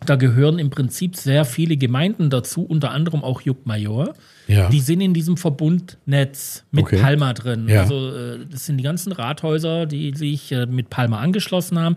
da 0.04 0.16
gehören 0.16 0.60
im 0.60 0.70
Prinzip 0.70 1.16
sehr 1.16 1.46
viele 1.46 1.78
Gemeinden 1.78 2.30
dazu, 2.30 2.64
unter 2.64 2.92
anderem 2.92 3.24
auch 3.24 3.42
Juckmajor. 3.42 4.14
Ja. 4.48 4.70
Die 4.70 4.80
sind 4.82 5.00
in 5.02 5.14
diesem 5.14 5.38
Verbundnetz 5.38 6.64
mit 6.72 6.86
Okay. 6.86 6.98
Palma 7.02 7.34
drin. 7.34 7.68
Ja. 7.68 7.82
Also 7.82 8.10
äh, 8.16 8.40
das 8.50 8.66
sind 8.66 8.78
die 8.78 8.84
ganzen 8.84 9.12
Rathäuser, 9.12 9.86
die 9.86 10.14
sich 10.16 10.52
äh, 10.52 10.66
mit 10.66 10.90
Palma 10.90 11.20
angeschlossen 11.20 11.80
haben. 11.80 11.96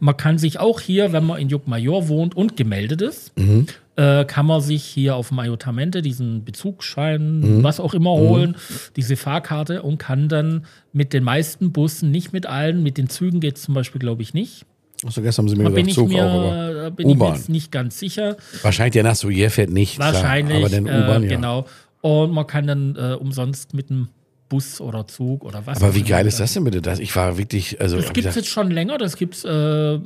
Man 0.00 0.16
kann 0.16 0.38
sich 0.38 0.58
auch 0.58 0.80
hier, 0.80 1.12
wenn 1.12 1.24
man 1.24 1.38
in 1.40 1.48
Juckmajor 1.48 2.08
wohnt 2.08 2.36
und 2.36 2.56
gemeldet 2.56 3.00
ist, 3.02 3.32
Mhm. 3.38 3.66
äh, 3.96 4.24
kann 4.26 4.44
man 4.46 4.60
sich 4.60 4.82
hier 4.84 5.16
auf 5.16 5.28
dem 5.28 5.38
Ayotamente 5.38 6.02
diesen 6.02 6.44
Bezugsschein, 6.44 7.40
Mhm. 7.40 7.62
was 7.62 7.80
auch 7.80 7.94
immer 7.94 8.10
holen, 8.12 8.56
diese 8.96 9.16
Fahrkarte 9.16 9.82
und 9.82 9.98
kann 9.98 10.28
dann 10.28 10.66
mit 10.92 11.12
den 11.12 11.24
meisten 11.24 11.72
Bussen, 11.72 12.10
nicht 12.10 12.32
mit 12.32 12.46
allen, 12.46 12.82
mit 12.82 12.98
den 12.98 13.08
Zügen 13.08 13.40
geht 13.40 13.56
es 13.56 13.62
zum 13.62 13.74
Beispiel, 13.74 13.98
glaube 14.00 14.22
ich, 14.22 14.34
nicht. 14.34 14.66
Achso, 15.06 15.22
gestern 15.22 15.44
haben 15.44 15.48
sie 15.50 15.56
mir 15.56 15.64
Da 15.64 15.70
bin 15.70 15.86
gesagt, 15.86 15.88
ich 15.88 15.94
Zug 15.94 16.08
mir, 16.08 16.24
auch, 16.26 16.34
aber 16.34 16.74
da 16.74 16.90
bin 16.90 17.08
ich 17.10 17.16
mir 17.16 17.28
jetzt 17.34 17.48
nicht 17.48 17.72
ganz 17.72 17.98
sicher. 17.98 18.36
Wahrscheinlich 18.62 18.92
der 18.92 19.02
nach 19.04 19.14
Soyer 19.16 19.50
fährt 19.50 19.70
nicht. 19.70 19.98
Wahrscheinlich, 19.98 20.58
Klar, 20.58 20.66
aber 20.66 20.68
dann 20.68 21.04
U-Bahn, 21.04 21.22
äh, 21.22 21.26
ja. 21.26 21.36
genau. 21.36 21.66
Und 22.00 22.32
man 22.32 22.46
kann 22.46 22.66
dann 22.66 22.96
äh, 22.96 23.14
umsonst 23.14 23.74
mit 23.74 23.90
einem 23.90 24.08
Bus 24.48 24.80
oder 24.80 25.06
Zug 25.08 25.44
oder 25.44 25.62
was. 25.66 25.82
Aber 25.82 25.94
wie 25.94 26.02
geil 26.02 26.26
ist 26.26 26.38
da- 26.38 26.44
das 26.44 26.54
denn 26.54 26.64
bitte? 26.64 26.80
Das, 26.80 26.98
ich 27.00 27.14
war 27.16 27.36
wirklich, 27.36 27.80
also 27.80 27.96
Das 27.96 28.12
gibt 28.12 28.26
es 28.26 28.34
jetzt 28.36 28.48
schon 28.48 28.70
länger. 28.70 28.96
Das 28.98 29.16
gibt's, 29.16 29.44
äh, 29.44 29.50
äh, 29.50 29.98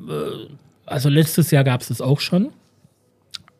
also 0.86 1.08
letztes 1.08 1.50
Jahr 1.50 1.64
gab 1.64 1.82
es 1.82 1.88
das 1.88 2.00
auch 2.00 2.20
schon. 2.20 2.50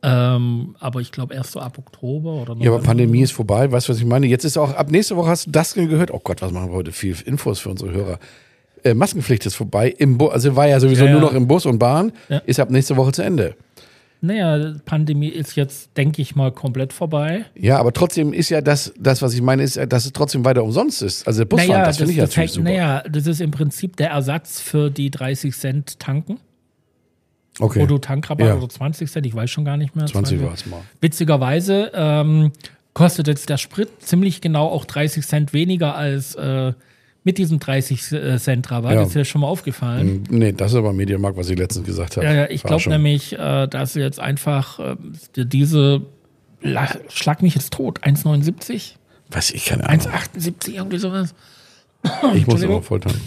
Ähm, 0.03 0.76
aber 0.81 1.00
ich 1.00 1.12
glaube 1.12 1.35
erst 1.35 1.53
so 1.53 1.61
ab 1.61 1.76
Oktober 1.76 2.33
oder 2.42 2.57
ja, 2.59 2.70
aber. 2.72 2.83
Pandemie 2.83 3.20
ist 3.20 3.33
vorbei, 3.33 3.70
weißt 3.70 3.88
du, 3.88 3.92
was 3.92 3.98
ich 3.98 4.07
meine? 4.07 4.26
Jetzt 4.26 4.44
ist 4.44 4.57
auch, 4.57 4.72
ab 4.72 4.90
nächste 4.90 5.14
Woche 5.16 5.29
hast 5.29 5.46
du 5.46 5.50
das 5.50 5.74
gehört. 5.74 6.11
Oh 6.11 6.20
Gott, 6.24 6.40
was 6.40 6.53
machen 6.53 6.70
wir 6.70 6.76
heute? 6.76 6.92
Viel 6.92 7.14
Infos 7.26 7.59
für 7.61 7.68
unsere 7.68 7.92
Hörer. 7.92 8.18
Äh, 8.85 8.95
Maskenpflicht 8.95 9.47
ist 9.47 9.55
vorbei. 9.55 9.95
Im 9.99 10.19
Bu 10.19 10.29
also 10.29 10.57
war 10.57 10.66
ja 10.69 10.81
sowieso 10.81 11.05
Ja, 11.05 11.12
nur 11.12 11.21
noch 11.21 11.33
im 11.35 11.47
Bus 11.47 11.66
und 11.66 11.79
Bahn. 11.79 12.12
Ja. 12.29 12.38
Ist 12.38 12.61
ab 12.61 12.71
nächste 12.71 12.97
Woche 12.97 13.12
zu 13.12 13.23
Ende. 13.23 13.55
Naja, 14.23 14.75
Pandemie 14.85 15.29
ist 15.29 15.57
jetzt, 15.57 15.97
denke 15.97 16.21
ich 16.21 16.37
mal, 16.37 16.53
komplett 16.53 16.93
vorbei. 16.93 17.47
Ja, 17.55 17.79
aber 17.79 17.90
trotzdem 17.95 18.35
ist 18.35 18.51
ja 18.51 18.61
das, 18.61 18.93
das 18.99 19.23
was 19.23 19.33
ich 19.33 19.40
meine, 19.40 19.62
ist, 19.62 19.81
dass 19.88 20.05
es 20.05 20.12
trotzdem 20.12 20.45
weiter 20.45 20.62
umsonst 20.62 21.01
ist. 21.01 21.27
Also 21.27 21.47
Busfahren, 21.47 21.85
das 21.85 21.97
finde 21.97 22.12
ich 22.12 22.19
ja 22.19 22.25
das 22.25 22.33
ziemlich 22.35 22.51
hängt- 22.51 22.55
super. 22.66 22.69
naja, 22.69 23.03
das 23.11 23.27
ist 23.27 23.40
im 23.40 23.51
Prinzip 23.51 23.97
der 23.97 24.11
Ersatz 24.11 24.61
für 24.61 24.90
die 24.90 25.11
30 25.11 25.55
Cent 25.57 25.99
tanken. 25.99 26.38
okay, 27.59 27.81
Wo 27.81 27.87
du 27.87 27.97
Tankrabatt 27.99 28.47
Ja. 28.47 28.57
oder 28.57 28.69
20 28.69 29.11
Cent, 29.11 29.25
ich 29.25 29.35
weiß 29.35 29.51
schon 29.51 29.64
gar 29.64 29.79
nicht 29.79 29.97
mehr. 29.97 30.05
20 30.07 30.43
war 30.43 30.53
es 30.53 30.66
mal. 30.66 30.81
Witzigerweise 31.01 31.90
ähm, 31.95 32.53
kostet 32.93 33.27
jetzt 33.27 33.49
der 33.49 33.57
Sprit 33.57 33.88
ziemlich 34.01 34.43
genau 34.43 34.66
auch 34.69 34.85
30 34.85 35.27
Cent 35.27 35.53
weniger 35.55 35.95
als 35.95 36.35
äh, 36.35 36.73
mit 37.24 37.37
diesem 37.38 37.59
30 37.59 38.02
Cent 38.38 38.70
Rabatt. 38.70 38.94
Ja. 38.94 39.02
Ist 39.02 39.14
dir 39.14 39.24
schon 39.24 39.42
mal 39.42 39.48
aufgefallen? 39.48 40.24
Nee, 40.30 40.52
das 40.52 40.72
ist 40.72 40.78
aber 40.78 40.92
Medienmarkt, 40.92 41.37
was 41.37 41.50
ich 41.50 41.59
letztens 41.59 41.87
gesagt 41.87 42.16
habe. 42.16 42.26
Ja, 42.26 42.33
ja, 42.33 42.50
ich 42.50 42.62
glaube 42.62 42.88
nämlich, 42.88 43.38
äh, 43.38 43.66
dass 43.66 43.94
jetzt 43.94 44.18
einfach 44.20 44.78
äh, 44.78 44.96
diese, 45.37 46.02
la- 46.62 46.88
schlag 47.09 47.42
mich 47.42 47.54
jetzt 47.54 47.72
tot, 47.72 48.00
1,79? 48.02 48.92
Weiß 49.30 49.50
ich, 49.52 49.66
keine 49.66 49.88
Ahnung. 49.88 50.00
1,78, 50.06 50.74
irgendwie 50.74 50.98
sowas. 50.98 51.35
Ich 52.35 52.46
muss 52.46 52.64
aber 52.64 52.83
voll 52.83 53.00
tanken. 53.00 53.20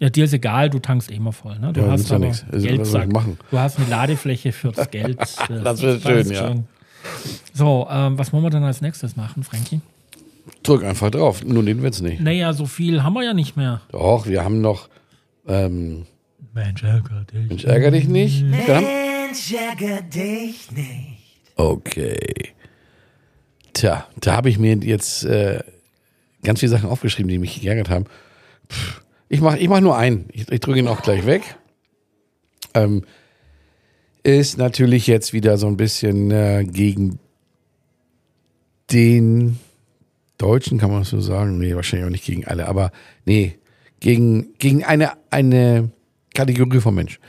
Ja, 0.00 0.10
dir 0.10 0.24
ist 0.24 0.32
egal, 0.34 0.68
du 0.70 0.80
tankst 0.80 1.10
eh 1.10 1.14
immer 1.14 1.32
voll. 1.32 1.58
Ne? 1.60 1.72
Du 1.72 1.80
Ja, 1.80 1.90
hast 1.92 2.10
ja 2.10 2.18
nichts. 2.18 2.44
Also, 2.50 2.66
was 2.66 2.74
Geldsack. 2.76 3.12
machen? 3.12 3.38
Du 3.50 3.58
hast 3.58 3.78
eine 3.78 3.88
Ladefläche 3.88 4.50
fürs 4.52 4.76
Geld. 4.90 5.18
Das 5.48 5.80
wird 5.80 6.02
schön, 6.02 6.28
ja. 6.30 6.48
schon. 6.48 6.64
So, 7.52 7.86
ähm, 7.90 8.18
was 8.18 8.32
wollen 8.32 8.42
wir 8.42 8.50
dann 8.50 8.64
als 8.64 8.80
nächstes 8.80 9.14
machen, 9.14 9.44
Frankie? 9.44 9.80
Drück 10.62 10.84
einfach 10.84 11.10
drauf. 11.10 11.44
Nun, 11.44 11.66
den 11.66 11.82
wird's 11.82 12.00
nicht. 12.00 12.20
Naja, 12.20 12.52
so 12.52 12.66
viel 12.66 13.02
haben 13.02 13.14
wir 13.14 13.24
ja 13.24 13.34
nicht 13.34 13.56
mehr. 13.56 13.80
Doch, 13.90 14.26
wir 14.26 14.44
haben 14.44 14.60
noch. 14.60 14.88
Ähm, 15.46 16.06
Mensch, 16.52 16.82
ärger 16.82 17.24
dich. 17.24 17.48
Mensch, 17.48 17.64
ärger 17.64 17.90
dich 17.90 18.08
nicht. 18.08 18.44
Wir 18.44 18.80
Mensch, 18.80 19.52
ärger 19.52 20.02
dich 20.02 20.70
nicht. 20.70 21.42
okay. 21.56 22.52
Tja, 23.72 24.06
da 24.20 24.36
habe 24.36 24.48
ich 24.48 24.58
mir 24.58 24.76
jetzt 24.76 25.24
äh, 25.24 25.60
ganz 26.44 26.60
viele 26.60 26.70
Sachen 26.70 26.88
aufgeschrieben, 26.88 27.28
die 27.28 27.38
mich 27.38 27.60
geärgert 27.60 27.90
haben. 27.90 28.04
Pff, 28.70 29.02
ich 29.28 29.40
mache 29.40 29.58
ich 29.58 29.68
mach 29.68 29.80
nur 29.80 29.96
einen. 29.96 30.28
Ich, 30.32 30.48
ich 30.50 30.60
drücke 30.60 30.78
ihn 30.78 30.88
auch 30.88 31.02
gleich 31.02 31.26
weg. 31.26 31.42
Ähm, 32.74 33.04
ist 34.22 34.58
natürlich 34.58 35.06
jetzt 35.06 35.32
wieder 35.32 35.58
so 35.58 35.66
ein 35.66 35.76
bisschen 35.76 36.30
äh, 36.30 36.64
gegen 36.64 37.18
den 38.92 39.58
Deutschen, 40.38 40.78
kann 40.78 40.90
man 40.90 41.00
das 41.00 41.10
so 41.10 41.20
sagen? 41.20 41.58
Nee, 41.58 41.74
wahrscheinlich 41.74 42.06
auch 42.06 42.10
nicht 42.10 42.24
gegen 42.24 42.46
alle, 42.46 42.66
aber 42.66 42.90
nee, 43.24 43.58
gegen, 44.00 44.54
gegen 44.58 44.84
eine, 44.84 45.12
eine 45.30 45.90
Kategorie 46.34 46.80
von 46.80 46.94
Mensch. 46.94 47.20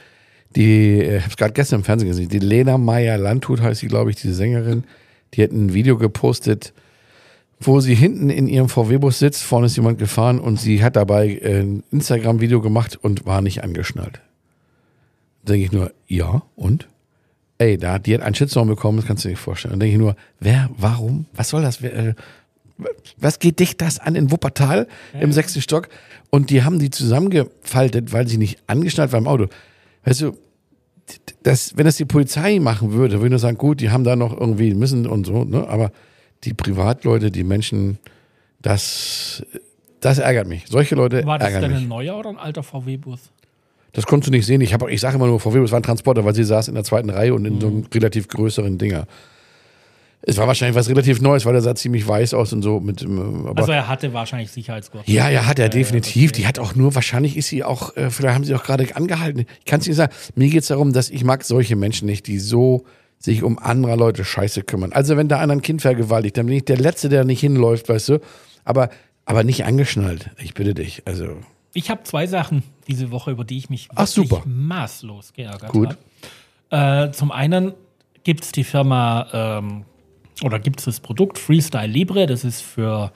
Die, 0.56 1.02
ich 1.02 1.22
habe 1.22 1.30
es 1.30 1.38
gerade 1.38 1.54
gestern 1.54 1.80
im 1.82 1.84
Fernsehen 1.84 2.10
gesehen, 2.10 2.30
die 2.30 2.40
Lena 2.40 2.78
Meyer 2.78 3.18
Landhut 3.18 3.62
heißt 3.62 3.82
sie, 3.82 3.88
glaube 3.88 4.10
ich, 4.10 4.16
diese 4.16 4.34
Sängerin, 4.34 4.86
die 5.34 5.44
hat 5.44 5.52
ein 5.52 5.74
Video 5.74 5.98
gepostet, 5.98 6.74
wo 7.60 7.80
sie 7.80 7.96
hinten 7.96 8.30
in 8.30 8.48
ihrem 8.48 8.70
VW-Bus 8.70 9.20
sitzt, 9.20 9.44
vorne 9.44 9.68
ist 9.68 9.76
jemand 9.76 10.00
gefahren 10.00 10.40
und 10.40 10.60
sie 10.60 10.84
hat 10.84 10.96
dabei 10.96 11.40
ein 11.44 11.84
Instagram-Video 11.92 12.62
gemacht 12.62 12.98
und 13.02 13.26
war 13.26 13.42
nicht 13.42 13.64
angeschnallt. 13.64 14.22
Da 15.44 15.54
denke 15.54 15.66
ich 15.66 15.72
nur, 15.72 15.94
ja, 16.08 16.44
und? 16.56 16.88
Ey, 17.58 17.78
da, 17.78 18.00
die 18.00 18.14
hat 18.14 18.22
einen 18.22 18.36
Shitstorm 18.36 18.68
bekommen, 18.68 18.98
das 18.98 19.08
kannst 19.08 19.24
du 19.24 19.30
dir 19.30 19.34
nicht 19.34 19.42
vorstellen. 19.42 19.74
Dann 19.74 19.80
denke 19.80 19.94
ich 19.94 20.02
nur, 20.02 20.16
wer, 20.40 20.70
warum, 20.78 21.26
was 21.34 21.50
soll 21.50 21.62
das? 21.62 21.82
Wer, 21.82 21.94
äh, 21.94 22.14
was 23.18 23.40
geht 23.40 23.60
dich 23.60 23.78
das 23.78 24.00
an 24.00 24.16
in 24.16 24.32
Wuppertal 24.32 24.88
im 25.20 25.32
sechsten 25.32 25.62
Stock? 25.62 25.88
Und 26.30 26.50
die 26.50 26.64
haben 26.64 26.80
die 26.80 26.90
zusammengefaltet, 26.90 28.12
weil 28.12 28.28
sie 28.28 28.38
nicht 28.38 28.60
angeschnallt 28.68 29.12
war 29.12 29.20
im 29.20 29.28
Auto. 29.28 29.48
Weißt 30.04 30.22
du, 30.22 30.38
das, 31.44 31.78
wenn 31.78 31.86
das 31.86 31.98
die 31.98 32.06
Polizei 32.06 32.60
machen 32.60 32.92
würde, 32.92 33.16
würde 33.18 33.28
ich 33.28 33.30
nur 33.32 33.40
sagen, 33.40 33.58
gut, 33.58 33.80
die 33.80 33.92
haben 33.92 34.04
da 34.04 34.16
noch 34.16 34.36
irgendwie 34.38 34.74
müssen 34.74 35.06
und 35.08 35.26
so, 35.26 35.44
ne? 35.46 35.68
Aber 35.68 35.92
die 36.44 36.54
Privatleute, 36.54 37.32
die 37.32 37.44
Menschen, 37.44 38.00
das, 38.62 39.44
das 40.02 40.18
ärgert 40.20 40.48
mich. 40.48 40.66
Solche 40.68 40.96
Leute 40.96 41.26
War 41.26 41.40
das 41.40 41.48
ärgern 41.50 41.62
denn 41.64 41.72
mich. 41.74 41.82
ein 41.84 41.88
neuer 41.88 42.18
oder 42.18 42.30
ein 42.30 42.38
alter 42.38 42.64
VW-Bus? 42.64 43.20
Das 43.94 44.06
konntest 44.06 44.28
du 44.28 44.32
nicht 44.32 44.46
sehen. 44.46 44.60
Ich, 44.62 44.74
hab- 44.74 44.90
ich 44.90 45.00
sage 45.00 45.16
immer 45.16 45.28
nur, 45.28 45.40
VW, 45.40 45.60
es 45.60 45.72
war 45.72 45.80
ein 45.80 45.84
Transporter, 45.84 46.26
weil 46.26 46.36
sie 46.36 46.44
saß 46.44 46.68
in 46.68 46.74
der 46.76 46.84
zweiten 46.84 47.10
Reihe 47.10 47.34
und 47.34 47.46
in 47.46 47.62
so 47.62 47.68
einem 47.68 47.86
relativ 47.94 48.28
größeren 48.28 48.78
Dinger. 48.78 49.08
Es 50.28 50.38
war 50.38 50.48
wahrscheinlich 50.48 50.76
was 50.76 50.90
relativ 50.90 51.22
Neues, 51.22 51.46
weil 51.46 51.54
der 51.54 51.62
sah 51.62 51.76
ziemlich 51.76 52.08
weiß 52.08 52.34
aus 52.34 52.52
und 52.52 52.62
so. 52.64 52.80
Mit, 52.80 53.02
ähm, 53.04 53.52
Also 53.56 53.72
er 53.72 53.88
hatte 53.88 54.12
wahrscheinlich 54.14 54.50
Sicherheitsgurt. 54.52 55.08
ja, 55.08 55.30
ja, 55.30 55.46
hat 55.46 55.60
er 55.60 55.70
definitiv. 55.70 56.32
okay. 56.32 56.42
Die 56.42 56.48
hat 56.48 56.58
auch 56.60 56.74
nur, 56.76 56.96
wahrscheinlich 56.96 57.38
ist 57.38 57.48
sie 57.50 57.64
auch, 57.64 57.96
äh, 57.96 58.10
vielleicht 58.10 58.34
haben 58.36 58.44
sie 58.44 58.56
auch 58.56 58.64
gerade 58.64 58.96
angehalten. 58.96 59.46
Ich 59.60 59.66
kann 59.66 59.80
es 59.82 59.88
nicht 59.88 59.96
sagen. 59.98 60.12
Mir 60.36 60.50
geht 60.50 60.62
es 60.62 60.68
darum, 60.68 60.94
dass 60.94 61.10
ich 61.10 61.24
mag 61.24 61.44
solche 61.44 61.76
Menschen 61.76 62.08
nicht, 62.08 62.26
die 62.28 62.40
so 62.40 62.86
sich 63.20 63.44
um 63.44 63.60
andere 63.60 63.96
Leute 63.96 64.26
Scheiße 64.26 64.64
kümmern. 64.64 64.94
Also 64.94 65.16
wenn 65.18 65.28
da 65.28 65.40
einer 65.40 65.54
ein 65.54 65.62
Kind 65.62 65.82
vergewaltigt, 65.82 66.38
dann 66.38 66.48
bin 66.48 66.56
ich 66.58 66.66
der 66.66 66.78
Letzte, 66.78 67.08
der 67.10 67.24
nicht 67.24 67.40
hinläuft, 67.40 67.88
weißt 67.90 68.10
du. 68.10 68.20
Aber, 68.64 68.90
aber 69.26 69.44
nicht 69.44 69.64
angeschnallt. 69.66 70.32
Ich 70.42 70.54
bitte 70.56 70.74
dich. 70.74 71.04
Also 71.06 71.38
Ich 71.74 71.90
habe 71.92 72.04
zwei 72.04 72.26
Sachen 72.28 72.64
diese 72.88 73.12
Woche, 73.12 73.32
über 73.32 73.44
die 73.46 73.58
ich 73.58 73.70
mich 73.70 73.90
Ach, 73.96 74.08
super. 74.08 74.42
maßlos 74.46 75.34
geärgert 75.34 75.72
Gut. 75.72 75.96
habe. 76.72 77.08
Äh, 77.10 77.12
zum 77.14 77.32
einen 77.32 77.74
gibt 78.24 78.44
es 78.44 78.52
die 78.52 78.64
Firma 78.64 79.28
ähm, 79.60 79.86
oder 80.44 80.60
gibt 80.60 80.80
es 80.80 80.86
das 80.86 81.00
Produkt 81.00 81.38
Freestyle 81.38 81.88
Libre, 81.88 82.26
das 82.26 82.44
ist 82.44 82.62
für, 82.62 83.12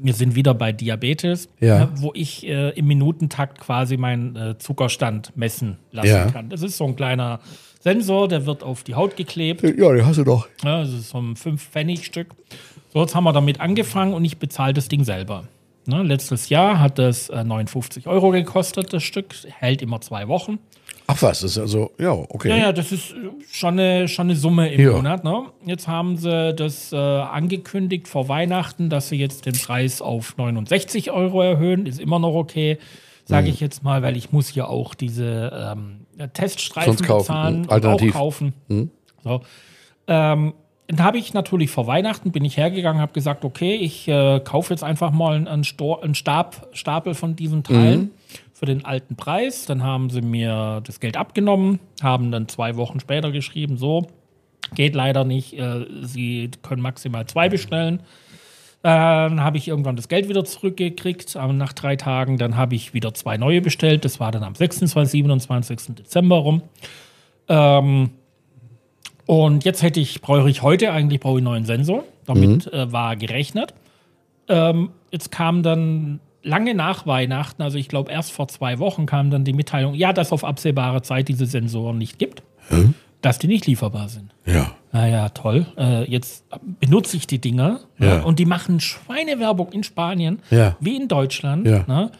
wir 0.00 0.14
sind 0.14 0.34
wieder 0.34 0.54
bei 0.54 0.72
Diabetes, 0.72 1.48
Ja. 1.60 1.80
ne, 1.80 1.88
wo 1.96 2.12
ich 2.14 2.46
äh, 2.46 2.70
im 2.70 2.86
Minutentakt 2.86 3.60
quasi 3.60 3.96
meinen 3.96 4.36
äh, 4.36 4.58
Zuckerstand 4.58 5.32
messen 5.36 5.76
lassen 5.92 6.08
Ja. 6.08 6.26
kann. 6.30 6.48
Das 6.48 6.62
ist 6.62 6.76
so 6.76 6.84
ein 6.86 6.96
kleiner 6.96 7.40
Sensor, 7.80 8.26
der 8.28 8.46
wird 8.46 8.62
auf 8.62 8.82
die 8.82 8.94
Haut 8.94 9.16
geklebt. 9.16 9.62
ja, 9.62 9.94
die 9.94 10.02
hast 10.02 10.16
du 10.18 10.24
doch. 10.24 10.48
Ja, 10.64 10.80
das 10.80 10.92
ist 10.92 11.10
so 11.10 11.18
ein 11.18 11.34
5-Pfennig-Stück. 11.36 12.28
So, 12.92 13.00
jetzt 13.00 13.14
haben 13.14 13.24
wir 13.24 13.32
damit 13.32 13.60
angefangen 13.60 14.14
und 14.14 14.24
ich 14.24 14.38
bezahle 14.38 14.72
das 14.72 14.88
Ding 14.88 15.04
selber. 15.04 15.44
Ne, 15.88 16.02
letztes 16.02 16.48
Jahr 16.48 16.80
hat 16.80 16.98
das 16.98 17.28
äh, 17.28 17.44
59 17.44 18.08
Euro 18.08 18.30
gekostet, 18.30 18.92
das 18.92 19.04
Stück. 19.04 19.34
Hält 19.46 19.82
immer 19.82 20.00
zwei 20.00 20.26
Wochen. 20.26 20.58
Ach 21.08 21.22
was, 21.22 21.40
das 21.40 21.52
ist 21.52 21.58
also 21.58 21.92
ja 21.98 22.10
okay. 22.10 22.48
Ja, 22.48 22.56
ja, 22.56 22.72
das 22.72 22.90
ist 22.90 23.12
äh, 23.12 23.14
schon 23.50 23.78
eine, 23.78 24.08
schon 24.08 24.26
eine 24.26 24.36
Summe 24.36 24.72
im 24.72 24.80
Ja. 24.80 24.92
Monat. 24.92 25.22
Ne? 25.24 25.44
Jetzt 25.64 25.86
haben 25.86 26.16
sie 26.16 26.52
das 26.54 26.92
äh, 26.92 26.96
angekündigt 26.96 28.08
vor 28.08 28.28
Weihnachten, 28.28 28.90
dass 28.90 29.08
sie 29.08 29.16
jetzt 29.16 29.46
den 29.46 29.54
Preis 29.54 30.02
auf 30.02 30.36
69 30.36 31.10
Euro 31.12 31.42
erhöhen. 31.42 31.86
Ist 31.86 32.00
immer 32.00 32.18
noch 32.18 32.34
okay, 32.34 32.78
sage 33.24 33.46
Mhm. 33.48 33.52
ich 33.54 33.60
jetzt 33.60 33.84
mal, 33.84 34.02
weil 34.02 34.16
ich 34.16 34.32
muss 34.32 34.52
ja 34.54 34.66
auch 34.66 34.94
diese 34.94 35.74
ähm, 35.78 36.06
Teststreifen 36.32 36.94
Sonst 36.96 37.06
kaufen, 37.06 37.22
bezahlen 37.26 37.54
mhm, 37.56 37.62
und 37.64 37.72
alternativ. 37.72 38.14
auch 38.14 38.18
kaufen. 38.18 38.52
So. 39.22 39.40
Ähm, 40.08 40.54
dann 40.88 41.02
habe 41.04 41.18
ich 41.18 41.34
natürlich 41.34 41.70
vor 41.70 41.86
Weihnachten 41.88 42.30
bin 42.30 42.44
ich 42.44 42.56
hergegangen, 42.56 43.00
habe 43.02 43.12
gesagt, 43.12 43.44
okay, 43.44 43.74
ich 43.74 44.06
äh, 44.08 44.40
kaufe 44.40 44.72
jetzt 44.72 44.84
einfach 44.84 45.10
mal 45.10 45.34
einen, 45.34 45.64
Sto 45.64 45.96
einen 46.00 46.14
Stab, 46.14 46.68
Stapel 46.72 47.14
von 47.14 47.34
diesen 47.36 47.64
Teilen 47.64 48.10
für 48.56 48.64
den 48.64 48.86
alten 48.86 49.16
Preis. 49.16 49.66
Dann 49.66 49.82
haben 49.82 50.08
sie 50.08 50.22
mir 50.22 50.80
das 50.82 50.98
Geld 50.98 51.18
abgenommen, 51.18 51.78
haben 52.02 52.30
dann 52.30 52.48
zwei 52.48 52.76
Wochen 52.76 53.00
später 53.00 53.30
geschrieben, 53.30 53.76
so 53.76 54.06
geht 54.74 54.94
leider 54.94 55.24
nicht, 55.24 55.58
äh, 55.58 55.84
sie 56.02 56.50
können 56.62 56.80
maximal 56.80 57.26
zwei 57.26 57.50
bestellen. 57.50 58.00
Dann 58.80 59.42
habe 59.42 59.58
ich 59.58 59.68
irgendwann 59.68 59.96
das 59.96 60.08
Geld 60.08 60.28
wieder 60.28 60.44
zurückgekriegt, 60.44 61.36
aber 61.36 61.52
nach 61.52 61.72
drei 61.72 61.96
Tagen. 61.96 62.38
Dann 62.38 62.56
habe 62.56 62.76
ich 62.76 62.94
wieder 62.94 63.12
zwei 63.14 63.36
neue 63.36 63.60
bestellt. 63.60 64.04
Das 64.04 64.20
war 64.20 64.30
dann 64.30 64.44
am 64.44 64.54
26, 64.54 65.10
27. 65.10 65.96
Dezember 65.96 66.36
rum. 66.36 66.62
Ähm, 67.48 68.10
und 69.26 69.64
jetzt 69.64 69.82
hätte 69.82 69.98
ich, 69.98 70.20
brauche 70.20 70.48
ich 70.48 70.62
heute 70.62 70.92
eigentlich 70.92 71.20
brauche 71.20 71.34
ich 71.34 71.38
einen 71.38 71.46
neuen 71.46 71.64
Sensor. 71.64 72.04
Damit 72.26 72.72
äh, 72.72 72.92
war 72.92 73.16
gerechnet. 73.16 73.74
Ähm, 74.48 74.90
jetzt 75.10 75.32
kam 75.32 75.64
dann 75.64 76.20
lange 76.46 76.74
nach 76.74 77.06
Weihnachten, 77.06 77.60
also 77.62 77.76
ich 77.76 77.88
glaube 77.88 78.10
erst 78.12 78.32
vor 78.32 78.48
zwei 78.48 78.78
Wochen 78.78 79.04
kam 79.06 79.30
dann 79.30 79.44
die 79.44 79.52
Mitteilung, 79.52 79.94
ja, 79.94 80.12
dass 80.12 80.32
auf 80.32 80.44
absehbare 80.44 81.02
Zeit 81.02 81.28
diese 81.28 81.46
Sensoren 81.46 81.98
nicht 81.98 82.18
gibt, 82.18 82.42
dass 83.20 83.38
die 83.38 83.48
nicht 83.48 83.66
lieferbar 83.66 84.08
sind. 84.08 84.30
Ja. 84.46 84.70
Naja, 84.92 85.28
toll. 85.30 85.66
Äh, 85.76 86.10
jetzt 86.10 86.44
benutze 86.80 87.16
ich 87.16 87.26
die 87.26 87.38
Dinger 87.40 87.80
Ja. 87.98 88.18
ne? 88.18 88.24
und 88.24 88.38
die 88.38 88.46
machen 88.46 88.80
Schweinewerbung 88.80 89.72
in 89.72 89.82
Spanien 89.82 90.38
Ja. 90.50 90.76
wie 90.80 90.96
in 90.96 91.08
Deutschland. 91.08 91.66
Ja. 91.66 91.84
Ne? 91.86 92.10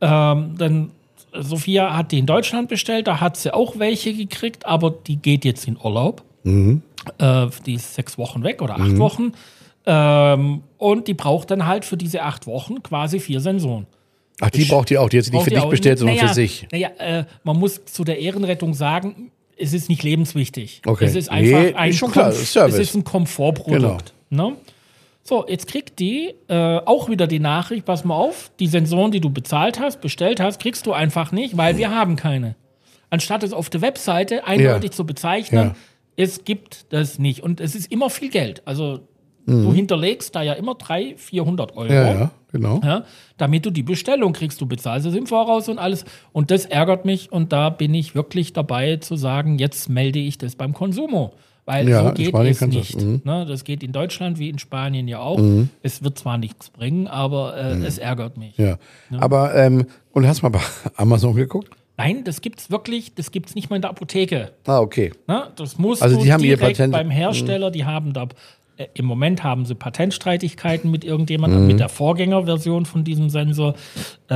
Ähm, 0.00 0.54
dann 0.56 0.90
Sophia 1.38 1.96
hat 1.96 2.12
die 2.12 2.18
in 2.18 2.26
Deutschland 2.26 2.68
bestellt, 2.68 3.06
da 3.06 3.20
hat 3.20 3.36
sie 3.36 3.52
auch 3.52 3.78
welche 3.78 4.14
gekriegt, 4.14 4.66
aber 4.66 4.90
die 4.90 5.16
geht 5.16 5.44
jetzt 5.44 5.66
in 5.68 5.76
Urlaub. 5.76 6.22
Mhm. 6.44 6.82
Äh, 7.18 7.46
die 7.66 7.74
ist 7.74 7.94
sechs 7.94 8.16
Wochen 8.18 8.42
weg 8.42 8.62
oder 8.62 8.74
acht 8.80 8.96
Wochen. 8.98 9.32
Ähm, 9.92 10.62
und 10.78 11.08
die 11.08 11.14
braucht 11.14 11.50
dann 11.50 11.66
halt 11.66 11.84
für 11.84 11.96
diese 11.96 12.22
acht 12.22 12.46
Wochen 12.46 12.82
quasi 12.82 13.18
vier 13.18 13.40
Sensoren. 13.40 13.86
Ach, 14.40 14.50
die 14.50 14.64
braucht 14.64 14.90
ihr 14.90 15.02
auch. 15.02 15.08
Die 15.08 15.18
hat 15.18 15.24
sie 15.24 15.32
nicht 15.32 15.42
für 15.44 15.50
die 15.50 15.56
dich 15.56 15.64
bestellt, 15.66 15.98
sondern 15.98 16.16
naja, 16.16 16.28
für 16.28 16.34
sich. 16.34 16.66
Naja, 16.70 16.88
äh, 16.98 17.24
man 17.42 17.58
muss 17.58 17.84
zu 17.86 18.04
der 18.04 18.18
Ehrenrettung 18.20 18.72
sagen, 18.72 19.32
es 19.58 19.72
ist 19.74 19.88
nicht 19.88 20.02
lebenswichtig. 20.02 20.80
Okay. 20.86 21.04
Es 21.04 21.14
ist 21.16 21.28
einfach 21.28 21.60
Nee, 21.60 21.74
ein, 21.74 21.90
ist 21.90 21.98
schon 21.98 22.12
klar, 22.12 22.32
Service. 22.32 22.74
es 22.74 22.80
ist 22.80 22.94
ein 22.94 23.04
Komfortprodukt. 23.04 24.14
Ne? 24.30 24.54
So, 25.24 25.44
jetzt 25.46 25.66
kriegt 25.66 25.98
die 25.98 26.34
äh, 26.48 26.78
auch 26.78 27.10
wieder 27.10 27.26
die 27.26 27.40
Nachricht, 27.40 27.84
pass 27.84 28.04
mal 28.04 28.14
auf, 28.16 28.50
die 28.60 28.68
Sensoren, 28.68 29.10
die 29.10 29.20
du 29.20 29.28
bezahlt 29.28 29.78
hast, 29.80 30.00
bestellt 30.00 30.40
hast, 30.40 30.60
kriegst 30.62 30.86
du 30.86 30.92
einfach 30.92 31.32
nicht, 31.32 31.56
weil 31.58 31.76
wir 31.76 31.90
haben 31.90 32.16
keine. 32.16 32.54
Anstatt 33.10 33.42
es 33.42 33.52
auf 33.52 33.68
der 33.68 33.82
Webseite 33.82 34.46
eindeutig 34.46 34.92
zu 34.92 35.04
bezeichnen, 35.04 35.68
Ja. 35.68 35.74
es 36.16 36.44
gibt 36.44 36.86
das 36.92 37.18
nicht. 37.18 37.42
Und 37.42 37.60
es 37.60 37.74
ist 37.74 37.92
immer 37.92 38.08
viel 38.08 38.30
Geld. 38.30 38.62
Also 38.64 39.00
Mhm. 39.50 39.64
du 39.64 39.72
hinterlegst 39.72 40.34
da 40.34 40.42
ja 40.42 40.52
immer 40.54 40.74
300, 40.74 41.18
400 41.20 41.76
Euro. 41.76 41.92
Ja, 41.92 42.12
ja, 42.12 42.30
genau. 42.52 42.80
Ja, 42.84 43.04
damit 43.36 43.66
du 43.66 43.70
die 43.70 43.82
Bestellung 43.82 44.32
kriegst. 44.32 44.60
Du 44.60 44.66
bezahlst 44.66 45.06
es 45.06 45.14
im 45.14 45.26
Voraus 45.26 45.68
und 45.68 45.78
alles. 45.78 46.04
Und 46.32 46.50
das 46.50 46.64
ärgert 46.66 47.04
mich. 47.04 47.32
Und 47.32 47.52
da 47.52 47.70
bin 47.70 47.94
ich 47.94 48.14
wirklich 48.14 48.52
dabei 48.52 48.96
zu 48.96 49.16
sagen, 49.16 49.58
jetzt 49.58 49.88
melde 49.88 50.18
ich 50.18 50.38
das 50.38 50.56
beim 50.56 50.72
Konsumo. 50.74 51.32
Weil 51.66 51.88
Ja, 51.88 52.04
so 52.08 52.12
geht 52.14 52.34
es 52.34 52.58
du 52.58 52.66
das, 52.66 52.74
nicht. 52.74 53.00
mhm. 53.00 53.20
Ne, 53.24 53.46
das 53.46 53.64
geht 53.64 53.82
in 53.82 53.92
Deutschland 53.92 54.38
wie 54.38 54.48
in 54.48 54.58
Spanien 54.58 55.06
ja 55.06 55.20
auch. 55.20 55.40
Es 55.82 56.02
wird 56.02 56.18
zwar 56.18 56.36
nichts 56.38 56.70
bringen, 56.70 57.06
aber 57.06 57.56
äh, 57.56 57.76
es 57.84 57.98
ärgert 57.98 58.36
mich. 58.38 58.58
Mhm. 58.58 58.64
Ja. 58.64 58.78
Aber, 59.18 59.54
ähm, 59.54 59.86
und 60.12 60.26
hast 60.26 60.42
mal 60.42 60.48
bei 60.48 60.60
Amazon 60.96 61.34
geguckt? 61.36 61.70
Nein, 61.96 62.24
das 62.24 62.40
gibt's 62.40 62.70
wirklich, 62.70 63.14
das 63.14 63.30
gibt's 63.30 63.54
nicht 63.54 63.68
mal 63.68 63.76
in 63.76 63.82
der 63.82 63.90
Apotheke. 63.90 64.52
Ah, 64.66 64.80
okay. 64.80 65.12
Ne? 65.28 65.48
Das 65.56 65.76
muss 65.76 66.00
Also 66.00 66.16
du 66.16 66.22
die 66.24 66.32
haben 66.32 66.42
ihr 66.42 66.56
Patent- 66.56 66.92
beim 66.92 67.10
Hersteller, 67.10 67.70
die 67.70 67.84
haben 67.84 68.14
da 68.14 68.26
im 68.94 69.04
Moment 69.04 69.42
haben 69.42 69.64
sie 69.64 69.74
Patentstreitigkeiten 69.74 70.90
mit 70.90 71.04
irgendjemandem, 71.04 71.66
mit 71.66 71.80
der 71.80 71.88
Vorgängerversion 71.88 72.86
von 72.86 73.04
diesem 73.04 73.30
Sensor. 73.30 73.74
Äh, 74.30 74.34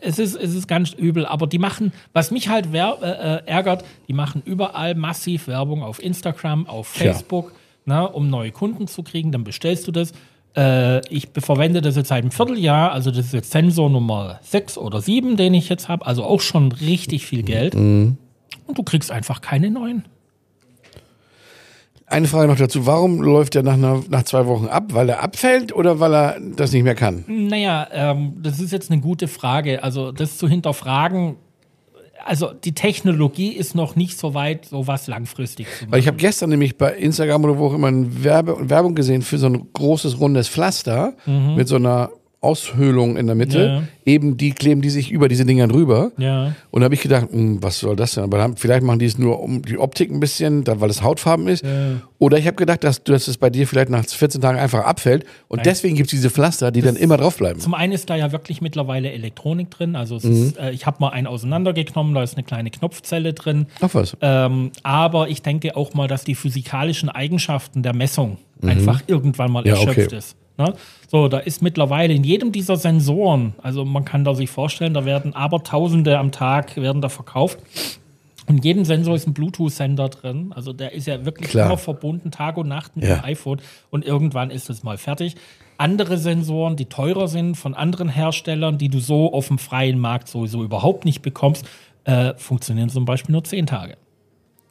es, 0.00 0.18
ist, 0.18 0.36
es 0.36 0.54
ist 0.54 0.68
ganz 0.68 0.92
übel, 0.92 1.26
aber 1.26 1.46
die 1.46 1.58
machen, 1.58 1.92
was 2.12 2.30
mich 2.30 2.48
halt 2.48 2.72
äh, 2.72 2.78
äh, 2.78 3.46
ärgert, 3.46 3.84
die 4.08 4.12
machen 4.12 4.42
überall 4.44 4.94
massiv 4.94 5.48
Werbung 5.48 5.82
auf 5.82 6.02
Instagram, 6.02 6.66
auf. 6.66 6.88
Facebook, 6.88 7.52
na, 7.84 8.04
um 8.04 8.30
neue 8.30 8.52
Kunden 8.52 8.86
zu 8.86 9.02
kriegen, 9.02 9.32
dann 9.32 9.44
bestellst 9.44 9.86
du 9.86 9.92
das. 9.92 10.12
Äh, 10.56 11.06
ich 11.08 11.28
verwende 11.38 11.80
das 11.80 11.96
jetzt 11.96 12.08
seit 12.08 12.22
einem 12.22 12.30
Vierteljahr, 12.30 12.92
also 12.92 13.10
das 13.10 13.26
ist 13.26 13.34
jetzt 13.34 13.50
Sensor 13.50 13.90
Nummer 13.90 14.38
6 14.42 14.78
oder 14.78 15.00
7, 15.00 15.36
den 15.36 15.54
ich 15.54 15.68
jetzt 15.68 15.88
habe, 15.88 16.06
also 16.06 16.24
auch 16.24 16.40
schon 16.40 16.72
richtig 16.72 17.26
viel 17.26 17.42
Geld. 17.42 17.74
Und 18.66 18.78
du 18.78 18.82
kriegst 18.82 19.10
einfach 19.10 19.40
keine 19.40 19.70
neuen. 19.70 20.04
Eine 22.10 22.26
Frage 22.26 22.48
noch 22.48 22.56
dazu. 22.56 22.86
Warum 22.86 23.22
läuft 23.22 23.54
er 23.54 23.62
nach, 23.62 23.74
einer, 23.74 24.02
nach 24.08 24.24
zwei 24.24 24.44
Wochen 24.46 24.66
ab? 24.66 24.86
Weil 24.88 25.08
er 25.08 25.22
abfällt 25.22 25.72
oder 25.72 26.00
weil 26.00 26.12
er 26.12 26.40
das 26.56 26.72
nicht 26.72 26.82
mehr 26.82 26.96
kann? 26.96 27.24
Naja, 27.28 27.86
ähm, 27.92 28.34
das 28.42 28.58
ist 28.58 28.72
jetzt 28.72 28.90
eine 28.90 29.00
gute 29.00 29.28
Frage. 29.28 29.84
Also 29.84 30.10
das 30.10 30.36
zu 30.36 30.48
hinterfragen, 30.48 31.36
also 32.24 32.52
die 32.52 32.72
Technologie 32.72 33.52
ist 33.52 33.76
noch 33.76 33.94
nicht 33.94 34.18
so 34.18 34.34
weit, 34.34 34.66
sowas 34.66 35.06
langfristig 35.06 35.66
zu 35.66 35.84
machen. 35.84 35.92
Weil 35.92 36.00
ich 36.00 36.08
habe 36.08 36.16
gestern 36.16 36.50
nämlich 36.50 36.76
bei 36.76 36.92
Instagram 36.94 37.44
oder 37.44 37.58
wo 37.58 37.68
auch 37.68 37.74
immer 37.74 37.86
eine 37.86 38.24
Werbe 38.24 38.68
Werbung 38.68 38.96
gesehen 38.96 39.22
für 39.22 39.38
so 39.38 39.46
ein 39.46 39.68
großes 39.72 40.18
rundes 40.18 40.48
Pflaster 40.48 41.14
mit 41.56 41.68
so 41.68 41.76
einer 41.76 42.10
Aushöhlung 42.42 43.16
in 43.16 43.26
der 43.26 43.34
Mitte. 43.34 43.58
Mhm. 43.58 43.64
Ja. 43.74 43.82
Eben 44.06 44.36
die 44.38 44.52
kleben 44.52 44.80
die 44.80 44.88
sich 44.90 45.10
über 45.10 45.28
diese 45.28 45.44
Dinger 45.44 45.68
drüber. 45.68 46.10
Ja. 46.16 46.54
Und 46.70 46.80
da 46.80 46.84
habe 46.84 46.94
ich 46.94 47.02
gedacht, 47.02 47.28
hm, 47.30 47.62
was 47.62 47.78
soll 47.80 47.96
das 47.96 48.14
denn? 48.14 48.24
Aber 48.24 48.38
dann, 48.38 48.56
vielleicht 48.56 48.82
machen 48.82 48.98
die 48.98 49.04
es 49.04 49.18
nur 49.18 49.40
um 49.40 49.62
die 49.62 49.76
Optik 49.78 50.10
ein 50.10 50.20
bisschen, 50.20 50.64
da, 50.64 50.80
weil 50.80 50.88
es 50.90 51.02
Hautfarben 51.02 51.46
ist. 51.48 51.64
Oder 52.18 52.38
ich 52.38 52.46
habe 52.46 52.56
gedacht, 52.56 52.82
dass, 52.82 53.04
dass 53.04 53.28
es 53.28 53.36
bei 53.36 53.50
dir 53.50 53.66
vielleicht 53.68 53.90
nach 53.90 54.04
14 54.04 54.40
Tagen 54.40 54.58
einfach 54.58 54.84
abfällt. 54.84 55.24
Und 55.48 55.66
deswegen 55.66 55.96
gibt 55.96 56.06
es 56.08 56.10
diese 56.12 56.30
Pflaster, 56.30 56.70
die 56.70 56.80
dann 56.80 56.96
immer 56.96 57.18
draufbleiben. 57.18 57.60
Zum 57.60 57.74
einen 57.74 57.92
ist 57.92 58.08
da 58.08 58.16
ja 58.16 58.32
wirklich 58.32 58.60
mittlerweile 58.62 59.12
Elektronik 59.12 59.70
drin. 59.70 59.94
Also 59.94 60.16
es 60.16 60.24
Mhm. 60.24 60.32
ist, 60.32 60.58
äh, 60.58 60.70
ich 60.70 60.86
habe 60.86 60.96
mal 61.00 61.10
einen 61.10 61.26
auseinandergenommen, 61.26 62.14
da 62.14 62.22
ist 62.22 62.36
eine 62.36 62.44
kleine 62.44 62.70
Knopfzelle 62.70 63.32
drin. 63.34 63.66
Ach 63.80 63.90
was. 63.92 64.16
Ähm, 64.22 64.70
aber 64.82 65.28
ich 65.28 65.42
denke 65.42 65.76
auch 65.76 65.92
mal, 65.94 66.08
dass 66.08 66.24
die 66.24 66.34
physikalischen 66.34 67.10
Eigenschaften 67.10 67.82
der 67.82 67.94
Messung 67.94 68.38
einfach 68.62 69.02
irgendwann 69.06 69.52
mal 69.52 69.60
Mhm. 69.62 69.66
Ja, 69.68 69.74
erschöpft 69.74 69.98
okay. 70.08 70.16
ist. 70.16 70.36
Ne? 70.60 70.74
So, 71.08 71.28
da 71.28 71.38
ist 71.38 71.62
mittlerweile 71.62 72.12
in 72.14 72.22
jedem 72.22 72.52
dieser 72.52 72.76
Sensoren, 72.76 73.54
also 73.62 73.84
man 73.84 74.04
kann 74.04 74.24
da 74.24 74.34
sich 74.34 74.50
vorstellen, 74.50 74.94
da 74.94 75.04
werden 75.04 75.34
aber 75.34 75.62
Tausende 75.62 76.18
am 76.18 76.32
Tag 76.32 76.76
werden 76.76 77.00
da 77.00 77.08
verkauft. 77.08 77.58
Und 78.46 78.56
in 78.58 78.62
jedem 78.62 78.84
Sensor 78.84 79.14
ist 79.14 79.26
ein 79.28 79.32
Bluetooth-Sender 79.34 80.08
drin. 80.08 80.52
Also 80.54 80.72
der 80.72 80.92
ist 80.92 81.06
ja 81.06 81.24
wirklich 81.24 81.50
Klar. 81.50 81.66
immer 81.66 81.78
verbunden, 81.78 82.30
Tag 82.32 82.56
und 82.56 82.66
Nacht 82.68 82.96
mit 82.96 83.04
Ja. 83.08 83.16
dem 83.16 83.24
iPhone. 83.24 83.60
Und 83.90 84.04
irgendwann 84.04 84.50
ist 84.50 84.68
es 84.70 84.82
mal 84.82 84.98
fertig. 84.98 85.36
Andere 85.78 86.18
Sensoren, 86.18 86.74
die 86.76 86.86
teurer 86.86 87.28
sind 87.28 87.54
von 87.54 87.74
anderen 87.74 88.08
Herstellern, 88.08 88.76
die 88.76 88.88
du 88.88 88.98
so 88.98 89.32
auf 89.32 89.48
dem 89.48 89.58
freien 89.58 89.98
Markt 90.00 90.28
sowieso 90.28 90.64
überhaupt 90.64 91.04
nicht 91.04 91.22
bekommst, 91.22 91.64
äh, 92.04 92.34
funktionieren 92.36 92.88
zum 92.88 93.04
Beispiel 93.04 93.32
nur 93.32 93.44
zehn 93.44 93.66
Tage. 93.66 93.96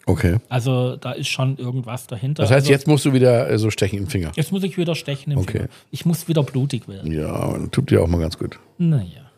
Okay. 0.10 0.38
Also 0.50 0.96
da 0.96 1.12
ist 1.12 1.28
schon 1.28 1.58
irgendwas 1.58 2.08
dahinter. 2.08 2.42
Das 2.44 2.50
heißt, 2.52 2.62
also, 2.66 2.72
jetzt 2.72 2.88
musst 2.88 3.06
du 3.06 3.14
wieder 3.14 3.50
äh, 3.50 3.60
so 3.60 3.70
stechen 3.70 4.00
im 4.00 4.08
Finger. 4.08 4.32
jetzt 4.36 4.52
muss 4.52 4.64
ich 4.64 4.78
wieder 4.78 4.96
stechen 4.96 5.32
im 5.34 5.40
Okay. 5.40 5.52
Finger. 5.60 5.70
Ich 5.92 6.06
muss 6.06 6.28
wieder 6.28 6.44
blutig 6.44 6.88
werden. 6.88 7.12
Ja, 7.12 7.58
tut 7.72 7.92
dir 7.92 8.02
auch 8.02 8.08
mal 8.08 8.20
ganz 8.20 8.38
gut. 8.38 8.60
Naja. 8.78 9.30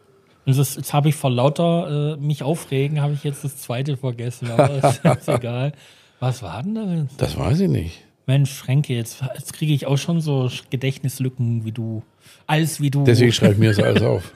Und 0.45 0.57
das, 0.57 0.75
jetzt 0.75 0.93
habe 0.93 1.09
ich 1.09 1.15
vor 1.15 1.29
lauter 1.29 2.15
äh, 2.17 2.21
mich 2.21 2.41
aufregen, 2.43 3.01
habe 3.01 3.13
ich 3.13 3.23
jetzt 3.23 3.43
das 3.43 3.57
zweite 3.57 3.97
vergessen, 3.97 4.49
aber 4.49 4.71
ist 4.89 5.01
jetzt 5.03 5.27
egal. 5.27 5.73
Was 6.19 6.41
war 6.41 6.63
denn 6.63 6.75
das? 6.75 6.85
jetzt? 7.09 7.21
Das 7.21 7.37
weiß 7.37 7.59
ich 7.59 7.69
nicht. 7.69 8.03
Mensch, 8.27 8.51
Franke, 8.51 8.93
jetzt, 8.93 9.21
jetzt 9.35 9.53
kriege 9.53 9.73
ich 9.73 9.87
auch 9.87 9.97
schon 9.97 10.21
so 10.21 10.49
Gedächtnislücken 10.69 11.65
wie 11.65 11.71
du. 11.71 12.03
Alles 12.47 12.79
wie 12.79 12.89
du. 12.89 13.03
Deswegen 13.03 13.31
schreibe 13.31 13.53
ich 13.53 13.59
mir 13.59 13.69
das 13.73 13.79
alles 13.79 14.01
auf. 14.13 14.31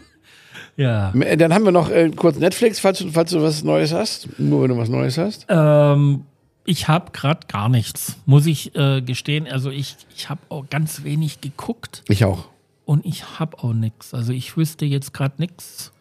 Ja. 0.77 1.11
Äh, 1.13 1.37
Dann 1.37 1.53
haben 1.53 1.63
wir 1.65 1.71
noch 1.71 1.89
äh, 1.89 2.09
kurz 2.15 2.37
Netflix, 2.37 2.79
falls 2.79 2.99
du, 2.99 3.09
falls 3.11 3.31
du 3.31 3.41
was 3.41 3.63
Neues 3.63 3.93
hast. 3.93 4.27
Nur 4.39 4.63
wenn 4.63 4.69
du 4.69 4.77
was 4.77 4.89
Neues 4.89 5.17
hast. 5.17 5.45
Ähm, 5.49 6.25
ich 6.65 6.87
habe 6.87 7.11
gerade 7.11 7.47
gar 7.47 7.69
nichts, 7.69 8.17
muss 8.25 8.45
ich 8.45 8.75
äh, 8.75 9.01
gestehen. 9.01 9.47
Also 9.47 9.69
ich, 9.69 9.95
ich 10.15 10.29
habe 10.29 10.41
auch 10.49 10.65
ganz 10.69 11.03
wenig 11.03 11.39
geguckt 11.41 12.03
Ich 12.09 12.25
auch. 12.25 12.45
und 12.85 13.05
ich 13.05 13.39
habe 13.39 13.57
auch 13.59 13.73
nichts. 13.73 14.13
Also 14.13 14.33
ich 14.33 14.57
wüsste 14.57 14.85
jetzt 14.85 15.13
gerade 15.13 15.35
nichts. 15.37 15.91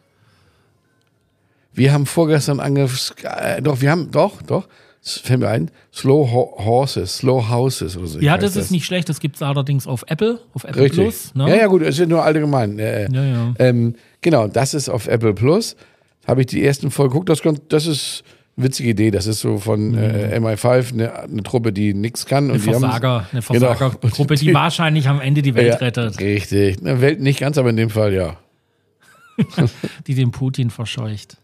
Wir 1.73 1.91
haben 1.93 2.05
vorgestern 2.05 2.59
angefangen, 2.59 3.19
äh, 3.23 3.61
doch, 3.61 3.81
wir 3.81 3.91
haben, 3.91 4.09
doch, 4.11 4.41
doch, 4.41 4.67
fällt 5.07 5.39
mir 5.39 5.49
ein, 5.49 5.69
Slow 5.93 6.31
Ho 6.31 6.55
Horses, 6.65 7.17
Slow 7.17 7.47
Houses 7.49 7.95
oder 7.95 8.07
so. 8.07 8.19
Ja, 8.19 8.37
das 8.37 8.55
ist 8.55 8.71
nicht 8.71 8.85
schlecht. 8.85 9.07
Das 9.07 9.19
gibt 9.19 9.35
es 9.35 9.41
allerdings 9.43 9.85
auf 9.87 10.03
Apple, 10.07 10.39
auf 10.53 10.63
Apple 10.63 10.81
Richtig. 10.83 10.99
Plus. 11.01 11.35
Ne? 11.35 11.49
Ja, 11.49 11.55
ja, 11.57 11.67
gut, 11.67 11.81
es 11.83 11.95
sind 11.97 12.09
nur 12.09 12.23
allgemein. 12.23 12.79
Äh, 12.79 13.07
Ja, 13.11 13.23
ja. 13.23 13.53
Ähm, 13.59 13.95
genau, 14.21 14.47
das 14.47 14.73
ist 14.73 14.89
auf 14.89 15.07
Apple 15.07 15.33
Plus. 15.33 15.75
Habe 16.27 16.41
ich 16.41 16.47
die 16.47 16.65
ersten 16.65 16.89
Folgen 16.89 17.13
geguckt. 17.13 17.29
Das, 17.29 17.41
das 17.69 17.85
ist 17.85 18.23
eine 18.57 18.65
witzige 18.65 18.89
Idee. 18.89 19.11
Das 19.11 19.27
ist 19.27 19.41
so 19.41 19.59
von 19.59 19.93
äh, 19.95 20.39
MI5, 20.39 20.93
eine, 20.93 21.13
eine 21.19 21.43
Truppe, 21.43 21.71
die 21.71 21.93
nichts 21.93 22.25
kann. 22.25 22.45
Eine 22.45 22.53
und 22.53 22.65
die 22.65 22.73
haben- 22.73 22.79
Versager, 22.81 23.27
eine 23.31 23.41
Genau. 23.41 23.73
Versagergruppe, 23.73 24.35
die 24.35 24.53
wahrscheinlich 24.55 25.07
am 25.07 25.21
Ende 25.21 25.43
die 25.43 25.53
Welt 25.53 25.67
ja, 25.73 25.75
rettet, 25.75 26.19
Richtig. 26.19 26.79
Eine 26.79 26.99
Welt 27.01 27.19
nicht 27.21 27.39
ganz, 27.41 27.59
aber 27.59 27.69
in 27.69 27.77
dem 27.77 27.91
Fall 27.91 28.11
ja. 28.13 28.37
die 30.07 30.15
den 30.15 30.31
Putin 30.31 30.69
verscheucht. 30.71 31.37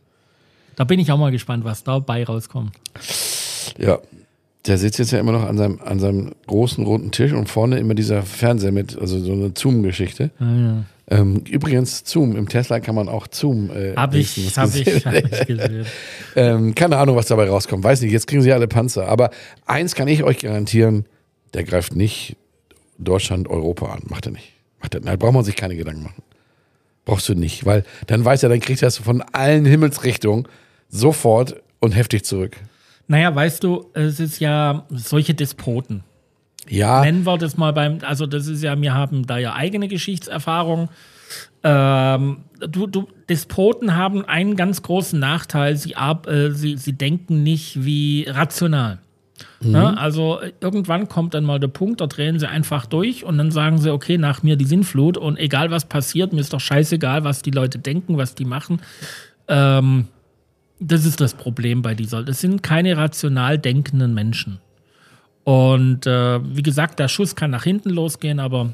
Da 0.78 0.84
bin 0.86 1.00
ich 1.00 1.12
auch 1.12 1.18
mal 1.20 1.32
gespannt, 1.32 1.64
was 1.66 1.84
dabei 1.84 2.24
rauskommt. 2.24 2.72
Ja. 3.78 4.00
Der 4.68 4.78
sitzt 4.78 5.00
jetzt 5.00 5.12
ja 5.12 5.20
immer 5.20 5.32
noch 5.32 5.44
an 5.48 5.58
seinem, 5.58 5.80
an 5.84 6.00
seinem 6.00 6.34
großen 6.46 6.86
runden 6.86 7.12
Tisch 7.12 7.34
und 7.34 7.50
vorne 7.50 7.80
immer 7.80 7.96
dieser 7.96 8.22
Fernseher 8.22 8.72
mit, 8.72 8.96
also 9.00 9.20
so 9.20 9.32
eine 9.34 9.52
Zoom-Geschichte. 9.58 10.30
Ähm, 11.08 11.44
übrigens, 11.50 12.04
Zoom, 12.06 12.36
im 12.36 12.48
Tesla 12.48 12.80
kann 12.80 12.94
man 12.94 13.10
auch 13.10 13.26
Zoom. 13.32 13.72
Äh, 13.72 13.96
Hab 13.96 14.14
ich, 14.14 14.56
hab 14.58 14.74
ich, 14.76 15.06
hab 15.06 15.14
ich 15.16 15.30
gesehen. 15.48 15.86
ähm, 16.36 16.76
keine 16.76 16.98
Ahnung, 16.98 17.16
was 17.16 17.26
dabei 17.26 17.50
rauskommt. 17.50 17.84
Weiß 17.84 18.02
nicht, 18.02 18.12
jetzt 18.12 18.28
kriegen 18.28 18.44
sie 18.44 18.54
alle 18.54 18.68
Panzer. 18.68 19.08
Aber 19.08 19.32
eins 19.66 19.96
kann 19.96 20.08
ich 20.08 20.24
euch 20.24 20.38
garantieren, 20.40 21.06
der 21.56 21.64
greift 21.64 21.96
nicht 21.96 22.38
Deutschland, 23.00 23.50
Europa 23.50 23.88
an. 23.88 24.04
Macht 24.10 24.28
er 24.28 24.32
nicht. 24.32 24.54
Macht 24.80 24.94
er, 24.94 25.02
nein, 25.02 25.18
braucht 25.18 25.34
man 25.34 25.44
sich 25.44 25.56
keine 25.56 25.76
Gedanken 25.76 26.04
machen. 26.04 26.22
Brauchst 27.04 27.28
du 27.28 27.34
nicht, 27.34 27.66
weil 27.66 27.84
dann 28.06 28.24
weiß 28.24 28.44
er, 28.44 28.50
dann 28.50 28.60
kriegt 28.60 28.82
er 28.84 28.88
es 28.90 28.98
von 28.98 29.24
allen 29.34 29.66
Himmelsrichtungen 29.66 30.48
sofort 30.88 31.56
und 31.80 31.94
heftig 31.94 32.26
zurück. 32.26 32.56
Naja, 33.08 33.34
weißt 33.34 33.64
du, 33.64 33.88
es 33.94 34.20
ist 34.20 34.40
ja 34.40 34.86
solche 34.90 35.34
Despoten. 35.34 36.04
Ja, 36.70 37.02
Nennen 37.02 37.26
wir 37.26 37.38
das 37.38 37.58
mal 37.58 37.74
beim, 37.74 38.00
also 38.02 38.26
das 38.28 38.48
ist 38.48 38.64
ja, 38.64 38.80
wir 38.80 38.94
haben 38.94 39.26
da 39.26 39.38
ja 39.38 39.56
eigene 39.56 39.88
Geschichtserfahrung. 39.88 40.90
Ähm, 41.64 42.38
du, 42.60 42.88
du, 42.88 43.08
Despoten 43.30 43.96
haben 43.96 44.26
einen 44.26 44.56
ganz 44.56 44.82
großen 44.82 45.20
Nachteil, 45.20 45.76
sie, 45.76 45.96
ab, 45.96 46.28
äh, 46.28 46.52
sie, 46.52 46.78
sie 46.78 46.94
denken 46.94 47.44
nicht 47.44 47.84
wie 47.84 48.26
rational. 48.30 49.00
Ne? 49.60 49.98
Also 49.98 50.40
irgendwann 50.60 51.08
kommt 51.08 51.34
dann 51.34 51.44
mal 51.44 51.60
der 51.60 51.68
Punkt, 51.68 52.02
da 52.02 52.08
drehen 52.08 52.40
sie 52.40 52.50
einfach 52.50 52.86
durch 52.86 53.24
und 53.24 53.38
dann 53.38 53.52
sagen 53.52 53.78
sie, 53.78 53.92
okay, 53.92 54.18
nach 54.18 54.44
mir 54.44 54.56
die 54.56 54.66
Sinnflut 54.66 55.18
und 55.18 55.38
egal 55.38 55.70
was 55.72 55.86
passiert, 55.86 56.34
mir 56.34 56.42
ist 56.42 56.54
doch 56.54 56.60
scheißegal, 56.60 57.24
was 57.24 57.42
die 57.42 57.52
Leute 57.52 57.78
denken, 57.78 58.18
was 58.18 58.34
die 58.34 58.46
machen. 58.46 58.82
Ähm, 59.48 60.08
das 60.82 61.06
ist 61.06 61.22
das 61.22 61.36
Problem 61.36 61.82
bei 61.82 61.94
dieser. 61.94 62.24
Das 62.24 62.42
sind 62.42 62.64
keine 62.64 62.98
rational 62.98 63.58
denkenden 63.58 64.14
Menschen. 64.14 64.60
Und 65.44 66.06
äh, 66.08 66.40
wie 66.56 66.64
gesagt, 66.64 67.00
der 67.00 67.08
Schuss 67.08 67.36
kann 67.36 67.52
nach 67.52 67.64
hinten 67.64 67.92
losgehen, 67.92 68.40
aber 68.40 68.74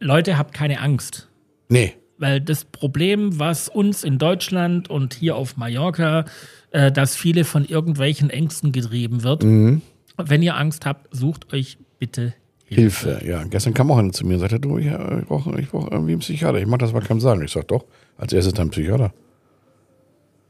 Leute, 0.00 0.38
habt 0.38 0.54
keine 0.54 0.80
Angst. 0.80 1.28
nee. 1.68 1.94
Weil 2.20 2.40
das 2.40 2.64
Problem, 2.64 3.38
was 3.38 3.68
uns 3.68 4.02
in 4.02 4.18
Deutschland 4.18 4.90
und 4.90 5.14
hier 5.14 5.36
auf 5.36 5.56
Mallorca, 5.56 6.24
äh, 6.72 6.90
dass 6.90 7.14
viele 7.14 7.44
von 7.44 7.64
irgendwelchen 7.64 8.28
Ängsten 8.28 8.72
getrieben 8.72 9.22
wird. 9.22 9.44
Wenn 9.44 10.42
ihr 10.42 10.56
Angst 10.56 10.84
habt, 10.84 11.14
sucht 11.14 11.52
euch 11.52 11.78
bitte 12.00 12.34
Hilfe. 12.64 13.10
Hilfe, 13.10 13.24
ja. 13.24 13.44
Gestern 13.44 13.72
kam 13.72 13.92
auch 13.92 13.98
einer 13.98 14.10
zu 14.10 14.26
mir 14.26 14.34
und 14.34 14.40
sagte, 14.40 14.58
du, 14.58 14.78
ich, 14.78 14.86
äh, 14.86 15.20
ich 15.20 15.26
brauche 15.26 15.60
ich 15.60 15.68
brauch 15.68 15.92
irgendwie 15.92 16.10
einen 16.10 16.20
Psychiater. 16.20 16.58
Ich 16.58 16.66
mach 16.66 16.78
das 16.78 16.92
mal 16.92 17.02
keinem 17.02 17.20
sagen. 17.20 17.40
Ich 17.44 17.52
sag 17.52 17.68
doch, 17.68 17.84
als 18.16 18.32
erstes 18.32 18.52
dann 18.54 18.70
Psychiater. 18.70 19.12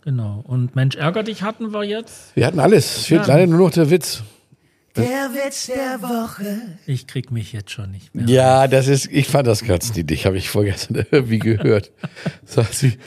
Genau. 0.04 0.42
Und 0.46 0.76
Mensch, 0.76 0.96
ärger 0.96 1.22
dich 1.22 1.42
hatten 1.42 1.72
wir 1.72 1.84
jetzt. 1.84 2.34
Wir 2.34 2.46
hatten 2.46 2.60
alles. 2.60 2.98
Es 2.98 3.06
fehlt 3.06 3.26
leider 3.26 3.46
nur 3.46 3.58
noch 3.58 3.70
der 3.70 3.90
Witz. 3.90 4.22
Der 4.96 5.30
Witz 5.32 5.66
der 5.66 6.02
Woche. 6.02 6.78
Ich 6.86 7.06
krieg 7.06 7.30
mich 7.30 7.52
jetzt 7.52 7.70
schon 7.70 7.90
nicht 7.90 8.14
mehr. 8.14 8.26
Ja, 8.26 8.66
das 8.66 8.88
ist, 8.88 9.06
ich 9.12 9.28
fand 9.28 9.46
das 9.46 9.64
ganz 9.64 9.94
niedlich, 9.94 10.26
habe 10.26 10.38
ich 10.38 10.48
vorgestern 10.50 11.06
irgendwie 11.10 11.38
gehört. 11.38 11.92
Sagt 12.44 12.74
sie, 12.74 12.98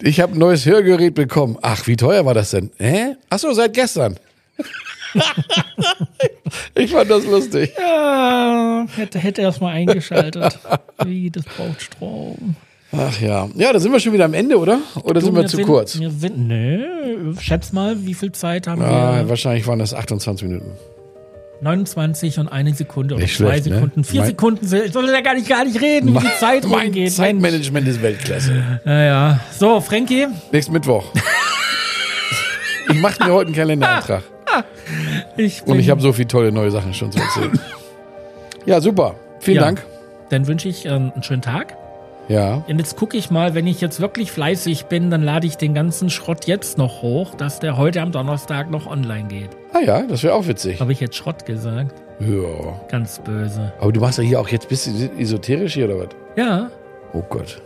ich 0.00 0.20
habe 0.20 0.34
ein 0.34 0.38
neues 0.38 0.66
Hörgerät 0.66 1.14
bekommen. 1.14 1.58
Ach, 1.62 1.86
wie 1.86 1.96
teuer 1.96 2.24
war 2.24 2.34
das 2.34 2.50
denn? 2.50 2.70
Hä? 2.78 3.16
Ach 3.28 3.38
so, 3.38 3.52
seit 3.52 3.74
gestern. 3.74 4.18
ich 6.74 6.92
fand 6.92 7.10
das 7.10 7.24
lustig. 7.24 7.72
Ja, 7.76 8.86
hätte, 8.94 9.18
hätte 9.18 9.42
erst 9.42 9.60
mal 9.60 9.72
eingeschaltet. 9.72 10.58
Wie, 11.04 11.30
das 11.30 11.44
braucht 11.44 11.82
Strom. 11.82 12.56
Ach 12.94 13.20
ja. 13.20 13.48
Ja, 13.54 13.72
da 13.72 13.78
sind 13.80 13.90
wir 13.92 14.00
schon 14.00 14.12
wieder 14.12 14.26
am 14.26 14.34
Ende, 14.34 14.58
oder? 14.58 14.78
Oder 15.02 15.20
Du, 15.20 15.26
sind 15.26 15.34
wir 15.34 15.46
zu 15.46 15.56
sind, 15.56 15.66
kurz? 15.66 15.98
Wir 15.98 16.10
sind, 16.10 16.46
nö, 16.48 17.34
schätz 17.40 17.72
mal, 17.72 17.96
wie 18.04 18.12
viel 18.14 18.32
Zeit 18.32 18.66
haben 18.66 18.82
Ah, 18.82 19.16
wir? 19.22 19.28
wahrscheinlich 19.30 19.66
waren 19.66 19.78
das 19.78 19.94
28 19.94 20.46
Minuten. 20.46 20.72
29 21.62 22.38
und 22.40 22.48
eine 22.48 22.74
Sekunde 22.74 23.14
oder 23.14 23.26
zwei 23.26 23.56
ne? 23.58 23.62
Sekunden. 23.62 24.04
Vier 24.04 24.20
Mein- 24.20 24.28
Sekunden. 24.30 24.66
sind- 24.66 24.86
Ich 24.86 24.92
soll 24.92 25.08
ja 25.08 25.20
gar 25.20 25.34
nicht, 25.34 25.48
gar 25.48 25.64
nicht 25.64 25.80
reden, 25.80 26.12
wie 26.14 26.18
die 26.18 26.26
Zeit 26.40 26.64
mein 26.64 26.72
rumgeht. 26.86 26.94
Mensch. 27.04 27.14
Zeitmanagement 27.14 27.88
ist 27.88 28.02
Weltklasse. 28.02 28.80
Ja, 28.84 29.02
ja. 29.04 29.40
So, 29.58 29.80
Frankie, 29.80 30.26
Nächsten 30.50 30.72
Mittwoch. 30.72 31.04
ich 32.90 33.00
mache 33.00 33.24
mir 33.24 33.32
heute 33.32 33.46
einen 33.46 33.54
Kalendereintrag. 33.54 34.22
ich 35.36 35.62
Und 35.64 35.78
ich 35.78 35.88
habe 35.88 36.00
so 36.02 36.12
viele 36.12 36.28
tolle 36.28 36.52
neue 36.52 36.70
Sachen 36.72 36.92
schon 36.92 37.10
zu 37.12 37.20
erzählen. 37.20 37.58
Ja, 38.66 38.80
super. 38.80 39.14
Vielen 39.40 39.56
Ja. 39.56 39.62
Dank. 39.62 39.82
Dann 40.30 40.46
wünsche 40.46 40.68
ich 40.68 40.84
äh, 40.84 40.90
einen 40.90 41.22
schönen 41.22 41.42
Tag. 41.42 41.76
Ja. 42.28 42.62
Und 42.68 42.78
jetzt 42.78 42.96
gucke 42.96 43.16
ich 43.16 43.30
mal, 43.30 43.54
wenn 43.54 43.66
ich 43.66 43.80
jetzt 43.80 44.00
wirklich 44.00 44.30
fleißig 44.32 44.86
bin, 44.86 45.10
dann 45.10 45.22
lade 45.22 45.46
ich 45.46 45.56
den 45.56 45.74
ganzen 45.74 46.10
Schrott 46.10 46.46
jetzt 46.46 46.78
noch 46.78 47.02
hoch, 47.02 47.34
dass 47.34 47.60
der 47.60 47.76
heute 47.76 48.00
am 48.00 48.12
Donnerstag 48.12 48.70
noch 48.70 48.86
online 48.86 49.28
geht. 49.28 49.50
Ah 49.72 49.80
ja, 49.80 50.02
das 50.02 50.22
wäre 50.22 50.34
auch 50.34 50.46
witzig. 50.46 50.80
Habe 50.80 50.92
ich 50.92 51.00
jetzt 51.00 51.16
Schrott 51.16 51.44
gesagt? 51.44 51.94
Ja. 52.20 52.80
Ganz 52.88 53.18
böse. 53.18 53.72
Aber 53.80 53.92
du 53.92 54.00
machst 54.00 54.18
ja 54.18 54.24
hier 54.24 54.40
auch 54.40 54.48
jetzt 54.48 54.66
ein 54.66 54.68
bisschen 54.68 55.18
esoterisch 55.18 55.74
hier 55.74 55.86
oder 55.86 55.98
was? 55.98 56.08
Ja, 56.36 56.70
Oh 57.12 57.22
Gott. 57.28 57.60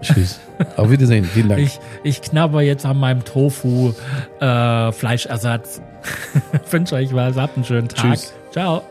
Tschüss. 0.00 0.38
Auf 0.76 0.90
Wiedersehen. 0.90 1.24
Vielen 1.24 1.48
Dank. 1.48 1.62
Ich, 1.62 1.78
ich 2.02 2.20
knabber 2.22 2.62
jetzt 2.62 2.84
an 2.86 2.96
meinem 2.98 3.24
Tofu-Fleischersatz. 3.24 5.80
Wünsche 6.70 6.94
euch 6.96 7.14
was. 7.14 7.36
Habt 7.36 7.56
einen 7.56 7.64
schönen 7.64 7.88
Tag. 7.88 8.12
Tschüss. 8.12 8.34
Ciao. 8.50 8.82